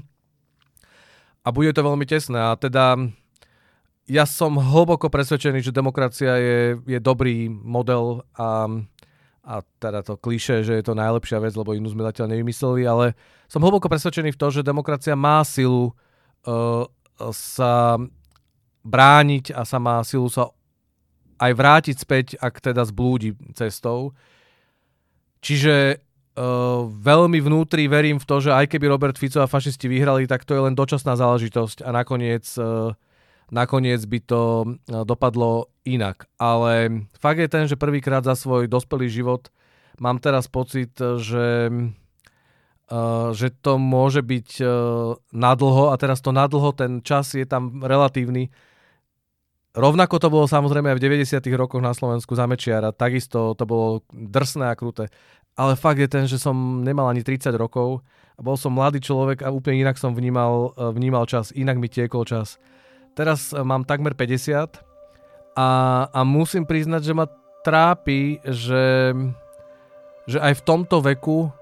a 1.43 1.47
bude 1.55 1.71
to 1.71 1.79
veľmi 1.79 2.03
tesné. 2.03 2.35
A 2.35 2.59
teda 2.59 2.99
ja 4.07 4.23
som 4.27 4.59
hlboko 4.59 5.07
presvedčený, 5.07 5.63
že 5.63 5.71
demokracia 5.71 6.35
je, 6.39 6.59
je 6.83 6.99
dobrý 6.99 7.47
model 7.47 8.27
a, 8.35 8.67
a 9.47 9.55
teda 9.79 10.03
to 10.03 10.19
kliše, 10.19 10.67
že 10.67 10.75
je 10.75 10.83
to 10.83 10.95
najlepšia 10.95 11.39
vec, 11.39 11.55
lebo 11.55 11.71
inú 11.71 11.87
sme 11.87 12.03
zatiaľ 12.03 12.35
nevymysleli, 12.35 12.83
ale 12.83 13.15
som 13.47 13.63
hlboko 13.63 13.87
presvedčený 13.87 14.35
v 14.35 14.39
to, 14.39 14.47
že 14.51 14.67
demokracia 14.67 15.15
má 15.15 15.39
silu 15.47 15.95
uh, 16.47 16.83
sa 17.31 17.95
brániť 18.83 19.55
a 19.55 19.63
sa 19.63 19.79
má 19.79 20.03
silu 20.03 20.27
sa 20.31 20.51
aj 21.37 21.51
vrátiť 21.53 21.95
späť, 21.97 22.25
ak 22.37 22.59
teda 22.61 22.83
zblúdi 22.85 23.37
cestou. 23.53 24.13
Čiže 25.41 25.97
uh, 25.97 26.89
veľmi 26.89 27.39
vnútri 27.39 27.85
verím 27.85 28.17
v 28.17 28.27
to, 28.27 28.41
že 28.41 28.51
aj 28.51 28.67
keby 28.69 28.89
Robert 28.89 29.17
Fico 29.17 29.39
a 29.41 29.47
fašisti 29.47 29.85
vyhrali, 29.85 30.25
tak 30.25 30.43
to 30.43 30.57
je 30.57 30.65
len 30.65 30.73
dočasná 30.73 31.13
záležitosť 31.13 31.85
a 31.85 31.89
nakoniec 31.93 32.45
uh, 32.57 32.91
nakoniec 33.51 34.03
by 34.03 34.19
to 34.23 34.41
e, 34.43 34.67
dopadlo 35.07 35.71
inak. 35.87 36.27
Ale 36.39 37.07
fakt 37.15 37.39
je 37.39 37.49
ten, 37.49 37.65
že 37.67 37.79
prvýkrát 37.79 38.23
za 38.23 38.35
svoj 38.35 38.67
dospelý 38.67 39.07
život 39.07 39.47
mám 39.97 40.19
teraz 40.19 40.45
pocit, 40.45 40.93
že, 40.99 41.73
uh, 42.93 43.33
že 43.33 43.49
to 43.49 43.81
môže 43.81 44.21
byť 44.21 44.49
uh, 44.61 44.69
nadlho 45.33 45.89
a 45.89 45.97
teraz 45.97 46.21
to 46.21 46.29
nadlho, 46.29 46.69
ten 46.69 47.01
čas 47.01 47.33
je 47.33 47.41
tam 47.49 47.81
relatívny. 47.81 48.53
Rovnako 49.77 50.17
to 50.17 50.33
bolo 50.33 50.49
samozrejme 50.49 50.89
aj 50.89 50.97
v 50.97 51.21
90. 51.21 51.37
rokoch 51.53 51.85
na 51.85 51.93
Slovensku 51.93 52.33
za 52.33 52.49
Mečiara, 52.49 52.89
takisto 52.89 53.53
to 53.53 53.63
bolo 53.69 54.01
drsné 54.09 54.73
a 54.73 54.75
kruté. 54.75 55.13
Ale 55.53 55.77
fakt 55.77 56.01
je 56.01 56.09
ten, 56.09 56.25
že 56.25 56.41
som 56.41 56.81
nemal 56.81 57.05
ani 57.05 57.21
30 57.21 57.53
rokov 57.53 58.01
a 58.37 58.41
bol 58.41 58.57
som 58.57 58.73
mladý 58.73 58.97
človek 58.97 59.45
a 59.45 59.53
úplne 59.53 59.85
inak 59.85 60.01
som 60.01 60.17
vnímal, 60.17 60.73
vnímal 60.73 61.29
čas, 61.29 61.53
inak 61.53 61.77
mi 61.77 61.93
tiekol 61.93 62.25
čas. 62.25 62.57
Teraz 63.13 63.53
e, 63.53 63.61
mám 63.61 63.85
takmer 63.85 64.17
50 64.17 64.81
a, 65.57 65.69
a 66.09 66.19
musím 66.25 66.65
priznať, 66.65 67.01
že 67.01 67.13
ma 67.13 67.29
trápi, 67.61 68.41
že, 68.49 69.13
že 70.25 70.37
aj 70.41 70.57
v 70.57 70.65
tomto 70.65 71.05
veku 71.05 71.53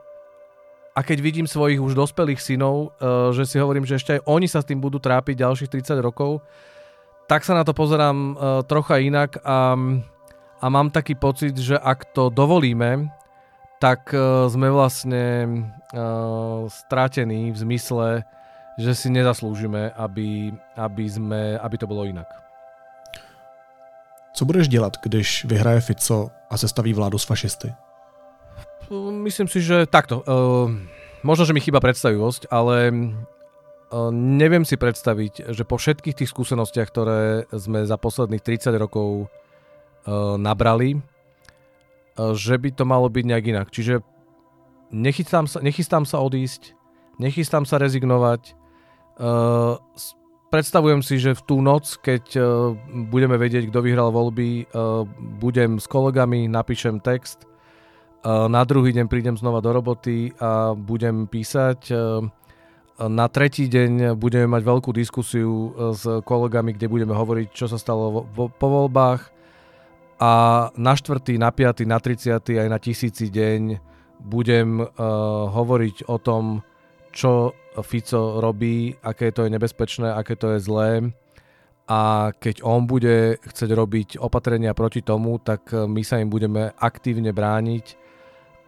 a 0.96 1.04
keď 1.04 1.20
vidím 1.20 1.48
svojich 1.48 1.84
už 1.84 2.00
dospelých 2.00 2.40
synov, 2.40 2.96
uh, 2.96 3.36
že 3.36 3.44
si 3.44 3.60
hovorím, 3.60 3.84
že 3.84 4.00
ešte 4.00 4.16
aj 4.16 4.22
oni 4.24 4.48
sa 4.48 4.64
s 4.64 4.68
tým 4.72 4.80
budú 4.80 4.96
trápiť 4.96 5.44
ďalších 5.44 5.68
30 5.68 6.00
rokov, 6.00 6.40
tak 7.26 7.42
sa 7.44 7.58
na 7.58 7.64
to 7.64 7.74
pozerám 7.74 8.18
uh, 8.34 8.62
trocha 8.64 9.02
inak 9.02 9.42
a, 9.42 9.74
a 10.62 10.66
mám 10.70 10.94
taký 10.94 11.18
pocit, 11.18 11.58
že 11.58 11.78
ak 11.78 12.14
to 12.14 12.30
dovolíme, 12.30 13.10
tak 13.82 14.14
uh, 14.14 14.46
sme 14.50 14.70
vlastne 14.70 15.26
uh, 15.92 16.70
strátení 16.70 17.50
v 17.50 17.58
zmysle 17.58 18.08
že 18.76 18.92
si 18.96 19.08
nezaslúžime, 19.08 19.92
aby, 19.96 20.52
aby, 20.76 21.06
sme, 21.10 21.56
aby 21.60 21.76
to 21.78 21.88
bylo 21.88 22.04
jinak. 22.04 22.28
Co 24.34 24.46
budeš 24.46 24.68
dělat, 24.68 24.94
když 25.04 25.46
vyhraje 25.46 25.82
Fico 25.82 26.30
a 26.50 26.58
sestaví 26.58 26.94
vládu 26.94 27.18
s 27.18 27.24
fašisty? 27.24 27.74
Myslím 29.10 29.48
si, 29.48 29.62
že 29.62 29.86
takto. 29.86 30.22
Uh, 30.22 30.70
možno, 31.24 31.46
že 31.46 31.54
mi 31.58 31.64
chýba 31.64 31.82
predstavivosť, 31.82 32.54
ale 32.54 32.94
neviem 34.12 34.66
si 34.66 34.76
predstaviť, 34.76 35.54
že 35.54 35.64
po 35.64 35.78
všetkých 35.78 36.18
tých 36.18 36.32
skúsenostiach, 36.32 36.90
ktoré 36.90 37.46
sme 37.54 37.86
za 37.86 37.96
posledných 38.00 38.42
30 38.42 38.74
rokov 38.82 39.26
uh, 39.26 40.36
nabrali, 40.42 40.98
uh, 40.98 42.34
že 42.34 42.58
by 42.58 42.74
to 42.74 42.84
malo 42.84 43.08
byť 43.08 43.24
nejak 43.26 43.46
inak. 43.46 43.68
Čiže 43.70 44.02
nechystám 44.90 45.46
sa, 45.46 45.62
nechystám 45.62 46.06
sa 46.06 46.22
odísť, 46.22 46.74
nechystám 47.22 47.64
sa 47.64 47.80
rezignovať, 47.80 48.56
predstavujem 50.52 51.02
si, 51.04 51.16
že 51.20 51.36
v 51.36 51.42
tú 51.48 51.64
noc, 51.64 52.00
keď 52.04 52.36
budeme 53.12 53.40
vedieť, 53.40 53.72
kto 53.72 53.80
vyhral 53.80 54.12
voľby, 54.12 54.68
budem 55.40 55.80
s 55.80 55.88
kolegami, 55.88 56.52
napíšem 56.52 57.00
text, 57.00 57.48
na 58.26 58.62
druhý 58.66 58.92
deň 58.92 59.06
prídem 59.06 59.38
znova 59.38 59.62
do 59.62 59.70
roboty 59.70 60.34
a 60.42 60.74
budem 60.74 61.30
písať. 61.30 61.94
Na 62.96 63.28
tretí 63.28 63.68
deň 63.68 64.16
budeme 64.16 64.48
mať 64.48 64.64
veľkú 64.64 64.96
diskusiu 64.96 65.76
s 65.92 66.08
kolegami, 66.24 66.72
kde 66.72 66.88
budeme 66.88 67.12
hovoriť, 67.12 67.48
čo 67.52 67.68
sa 67.68 67.76
stalo 67.76 68.24
vo, 68.24 68.48
po 68.48 68.68
voľbách. 68.72 69.36
A 70.24 70.32
na 70.80 70.94
štvrtý, 70.96 71.36
na 71.36 71.52
piatý, 71.52 71.84
na 71.84 72.00
30. 72.00 72.40
aj 72.40 72.70
na 72.72 72.80
tisíci 72.80 73.28
deň 73.28 73.62
budem 74.24 74.80
uh, 74.80 74.88
hovoriť 75.52 76.08
o 76.08 76.16
tom, 76.24 76.64
čo 77.12 77.52
Fico 77.84 78.40
robí, 78.40 78.96
aké 79.04 79.36
to 79.36 79.44
je 79.44 79.52
nebezpečné, 79.52 80.16
aké 80.16 80.40
to 80.40 80.56
je 80.56 80.64
zlé. 80.64 81.12
A 81.92 82.32
keď 82.32 82.64
on 82.64 82.88
bude 82.88 83.44
chcieť 83.44 83.72
robiť 83.76 84.10
opatrenia 84.24 84.72
proti 84.72 85.04
tomu, 85.04 85.36
tak 85.44 85.70
my 85.76 86.02
sa 86.02 86.24
im 86.24 86.32
budeme 86.32 86.72
aktívne 86.80 87.36
brániť. 87.36 88.00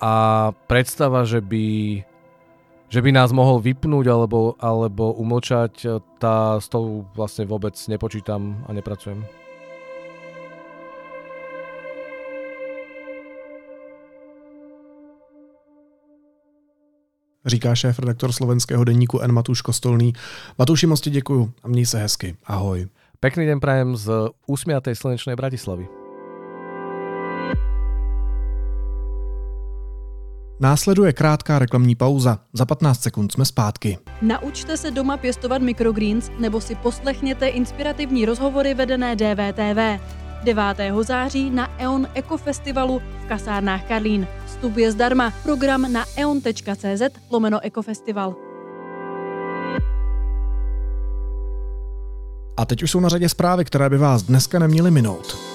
A 0.03 0.51
predstava, 0.67 1.23
že 1.23 1.41
by, 1.41 1.65
že 2.87 2.99
by 3.03 3.11
nás 3.11 3.35
mohol 3.35 3.59
vypnúť 3.59 4.07
alebo, 4.07 4.55
alebo 4.59 5.11
umlčať, 5.19 6.03
tá 6.19 6.55
s 6.59 6.67
tou 6.71 7.03
vlastne 7.15 7.43
vôbec 7.43 7.75
nepočítam 7.87 8.63
a 8.67 8.73
nepracujem. 8.73 9.23
říká 17.47 17.75
šéf 17.75 17.99
redaktor 17.99 18.31
slovenského 18.31 18.83
denníku 18.83 19.19
N. 19.19 19.31
Matuš 19.31 19.61
Kostolný. 19.61 20.13
Matuši, 20.57 20.87
moc 20.87 21.01
ti 21.01 21.09
děkuju 21.09 21.53
a 21.63 21.67
měj 21.67 21.85
se 21.85 21.99
hezky. 21.99 22.35
Ahoj. 22.45 22.87
Pekný 23.19 23.45
den 23.45 23.59
prajem 23.59 23.95
z 23.95 24.29
usmiatej 24.47 24.95
slnečnej 24.95 25.35
Bratislavy. 25.35 25.96
Následuje 30.59 31.13
krátká 31.13 31.59
reklamní 31.59 31.95
pauza. 31.95 32.39
Za 32.53 32.65
15 32.65 33.01
sekund 33.01 33.31
jsme 33.31 33.45
zpátky. 33.45 33.97
Naučte 34.21 34.77
se 34.77 34.91
doma 34.91 35.17
pěstovat 35.17 35.61
mikrogreens 35.61 36.31
nebo 36.39 36.61
si 36.61 36.75
poslechněte 36.75 37.47
inspirativní 37.47 38.25
rozhovory 38.25 38.73
vedené 38.73 39.15
DVTV. 39.15 40.01
9. 40.43 40.63
září 41.01 41.49
na 41.49 41.79
EON 41.79 42.07
Ekofestivalu 42.13 43.01
v 43.23 43.27
kasárnách 43.27 43.87
Karlín. 43.87 44.27
Vstup 44.45 44.77
je 44.77 44.91
zdarma. 44.91 45.33
Program 45.43 45.93
na 45.93 46.05
eon.cz 46.17 47.01
lomeno 47.29 47.59
Ekofestival. 47.63 48.35
A 52.57 52.65
teď 52.65 52.83
už 52.83 52.91
jsou 52.91 52.99
na 52.99 53.09
řadě 53.09 53.29
zprávy, 53.29 53.65
které 53.65 53.89
by 53.89 53.97
vás 53.97 54.23
dneska 54.23 54.59
neměly 54.59 54.91
minout. 54.91 55.46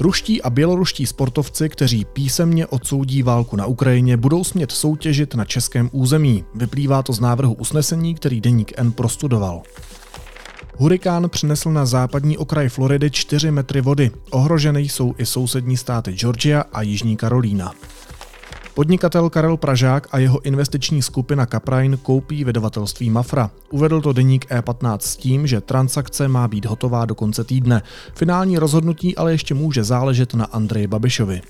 Ruští 0.00 0.42
a 0.42 0.50
běloruští 0.50 1.06
sportovci, 1.06 1.68
kteří 1.68 2.04
písemně 2.04 2.66
odsoudí 2.66 3.22
válku 3.22 3.56
na 3.56 3.66
Ukrajině, 3.66 4.16
budou 4.16 4.44
smět 4.44 4.72
soutěžit 4.72 5.34
na 5.34 5.44
českém 5.44 5.90
území. 5.92 6.44
Vyplývá 6.54 7.02
to 7.02 7.12
z 7.12 7.20
návrhu 7.20 7.52
usnesení, 7.52 8.14
který 8.14 8.40
deník 8.40 8.72
N 8.76 8.92
prostudoval. 8.92 9.62
Hurikán 10.76 11.28
přinesl 11.28 11.70
na 11.70 11.86
západní 11.86 12.38
okraj 12.38 12.68
Floridy 12.68 13.10
4 13.10 13.50
metry 13.50 13.80
vody. 13.80 14.10
Ohrožené 14.30 14.80
jsou 14.80 15.14
i 15.18 15.26
sousední 15.26 15.76
státy 15.76 16.12
Georgia 16.12 16.64
a 16.72 16.82
Jižní 16.82 17.16
Karolína. 17.16 17.72
Podnikatel 18.80 19.30
Karel 19.30 19.56
Pražák 19.56 20.08
a 20.10 20.18
jeho 20.18 20.40
investiční 20.40 21.02
skupina 21.02 21.46
Kaprain 21.46 21.98
koupí 22.02 22.44
vydavatelství 22.44 23.10
Mafra. 23.10 23.50
Uvedl 23.70 24.00
to 24.00 24.12
deník 24.12 24.46
E15 24.50 24.98
s 24.98 25.16
tím, 25.16 25.46
že 25.46 25.60
transakce 25.60 26.28
má 26.28 26.48
být 26.48 26.66
hotová 26.66 27.04
do 27.04 27.14
konce 27.14 27.44
týdne. 27.44 27.82
Finální 28.14 28.58
rozhodnutí 28.58 29.16
ale 29.16 29.32
ještě 29.32 29.54
může 29.54 29.84
záležet 29.84 30.34
na 30.34 30.44
Andreji 30.44 30.86
Babišovi. 30.86 31.40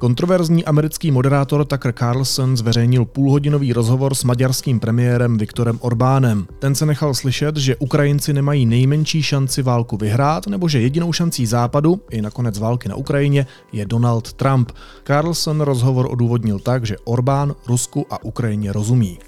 Kontroverzní 0.00 0.64
americký 0.64 1.10
moderátor 1.10 1.64
Tucker 1.64 1.92
Carlson 1.92 2.56
zveřejnil 2.56 3.04
půlhodinový 3.04 3.72
rozhovor 3.72 4.14
s 4.14 4.24
maďarským 4.24 4.80
premiérem 4.80 5.38
Viktorem 5.38 5.78
Orbánem. 5.80 6.46
Ten 6.58 6.74
se 6.74 6.86
nechal 6.86 7.14
slyšet, 7.14 7.56
že 7.56 7.76
Ukrajinci 7.76 8.32
nemají 8.32 8.66
nejmenší 8.66 9.22
šanci 9.22 9.62
válku 9.62 9.96
vyhrát, 9.96 10.46
nebo 10.46 10.68
že 10.68 10.80
jedinou 10.80 11.12
šancí 11.12 11.46
západu, 11.46 12.00
i 12.10 12.22
nakonec 12.22 12.58
války 12.58 12.88
na 12.88 12.94
Ukrajině, 12.94 13.46
je 13.72 13.86
Donald 13.86 14.32
Trump. 14.32 14.72
Carlson 15.04 15.60
rozhovor 15.60 16.08
odůvodnil 16.10 16.58
tak, 16.58 16.86
že 16.86 16.98
Orbán 17.04 17.54
Rusku 17.66 18.06
a 18.10 18.24
Ukrajině 18.24 18.72
rozumí. 18.72 19.18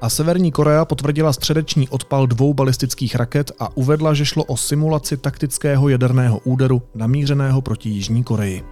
A 0.00 0.10
Severní 0.10 0.52
Korea 0.52 0.84
potvrdila 0.84 1.32
středeční 1.32 1.88
odpal 1.88 2.26
dvou 2.26 2.54
balistických 2.54 3.16
raket 3.16 3.52
a 3.58 3.76
uvedla, 3.76 4.14
že 4.14 4.24
šlo 4.24 4.44
o 4.44 4.56
simulaci 4.56 5.16
taktického 5.16 5.88
jaderného 5.88 6.38
úderu 6.44 6.82
namířeného 6.94 7.62
proti 7.62 7.88
Jižní 7.88 8.24
Koreji. 8.24 8.64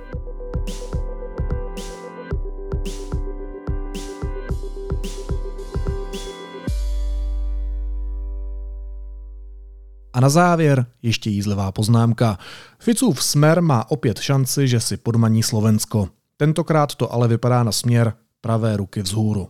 A 10.20 10.22
na 10.22 10.28
závěr 10.28 10.86
ještě 11.02 11.30
jízlivá 11.30 11.72
poznámka. 11.72 12.38
Ficův 12.78 13.24
smer 13.24 13.62
má 13.62 13.90
opět 13.90 14.18
šanci, 14.20 14.68
že 14.68 14.80
si 14.80 14.96
podmaní 14.96 15.42
Slovensko. 15.42 16.08
Tentokrát 16.36 16.94
to 16.94 17.12
ale 17.12 17.28
vypadá 17.28 17.62
na 17.62 17.72
směr 17.72 18.12
pravé 18.40 18.76
ruky 18.76 19.02
vzhůru. 19.02 19.48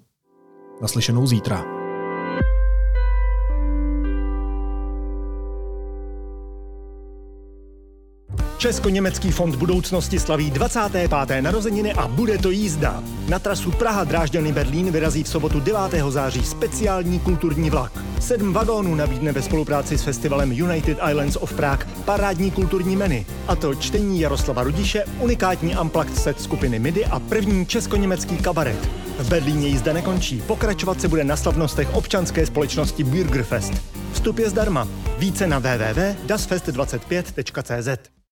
Naslyšenou 0.83 1.27
zítra. 1.27 1.80
Česko-německý 8.61 9.31
fond 9.31 9.57
budoucnosti 9.57 10.21
slaví 10.21 10.51
25. 10.51 11.11
narozeniny 11.41 11.93
a 11.93 12.09
bude 12.09 12.39
to 12.39 12.51
jízda. 12.51 13.03
Na 13.29 13.39
trasu 13.39 13.71
Praha 13.71 14.05
Drážďany 14.05 14.53
Berlín 14.53 14.93
vyrazí 14.93 15.23
v 15.23 15.29
sobotu 15.29 15.61
9. 15.61 15.81
září 16.09 16.45
speciální 16.45 17.21
kulturní 17.21 17.71
vlak. 17.71 17.93
Sedm 18.21 18.53
vagónů 18.53 18.95
nabídne 18.95 19.33
ve 19.33 19.43
spolupráci 19.43 19.99
s 19.99 20.03
festivalem 20.03 20.53
United 20.53 20.99
Islands 21.11 21.37
of 21.37 21.53
Prague 21.53 21.87
parádní 22.05 22.51
kulturní 22.51 22.97
menu. 22.97 23.25
A 23.49 23.57
to 23.57 23.75
čtení 23.75 24.21
Jaroslava 24.21 24.63
Rudiše, 24.63 25.05
unikátní 25.21 25.77
Unplugged 25.77 26.17
set 26.17 26.41
skupiny 26.41 26.79
MIDI 26.79 27.05
a 27.05 27.21
první 27.21 27.67
česko-německý 27.67 28.37
kabaret. 28.37 28.89
V 29.19 29.29
Berlíně 29.29 29.69
jízda 29.69 29.93
nekončí, 29.93 30.43
pokračovat 30.47 31.01
se 31.01 31.09
bude 31.09 31.25
na 31.25 31.37
slavnostech 31.37 31.95
občanské 31.95 32.47
společnosti 32.47 33.05
Bürgerfest. 33.05 33.73
Vstup 34.13 34.39
je 34.39 34.51
zdarma. 34.51 34.89
Více 35.19 35.47
na 35.47 35.59
www.dasfest25.cz 35.59 38.20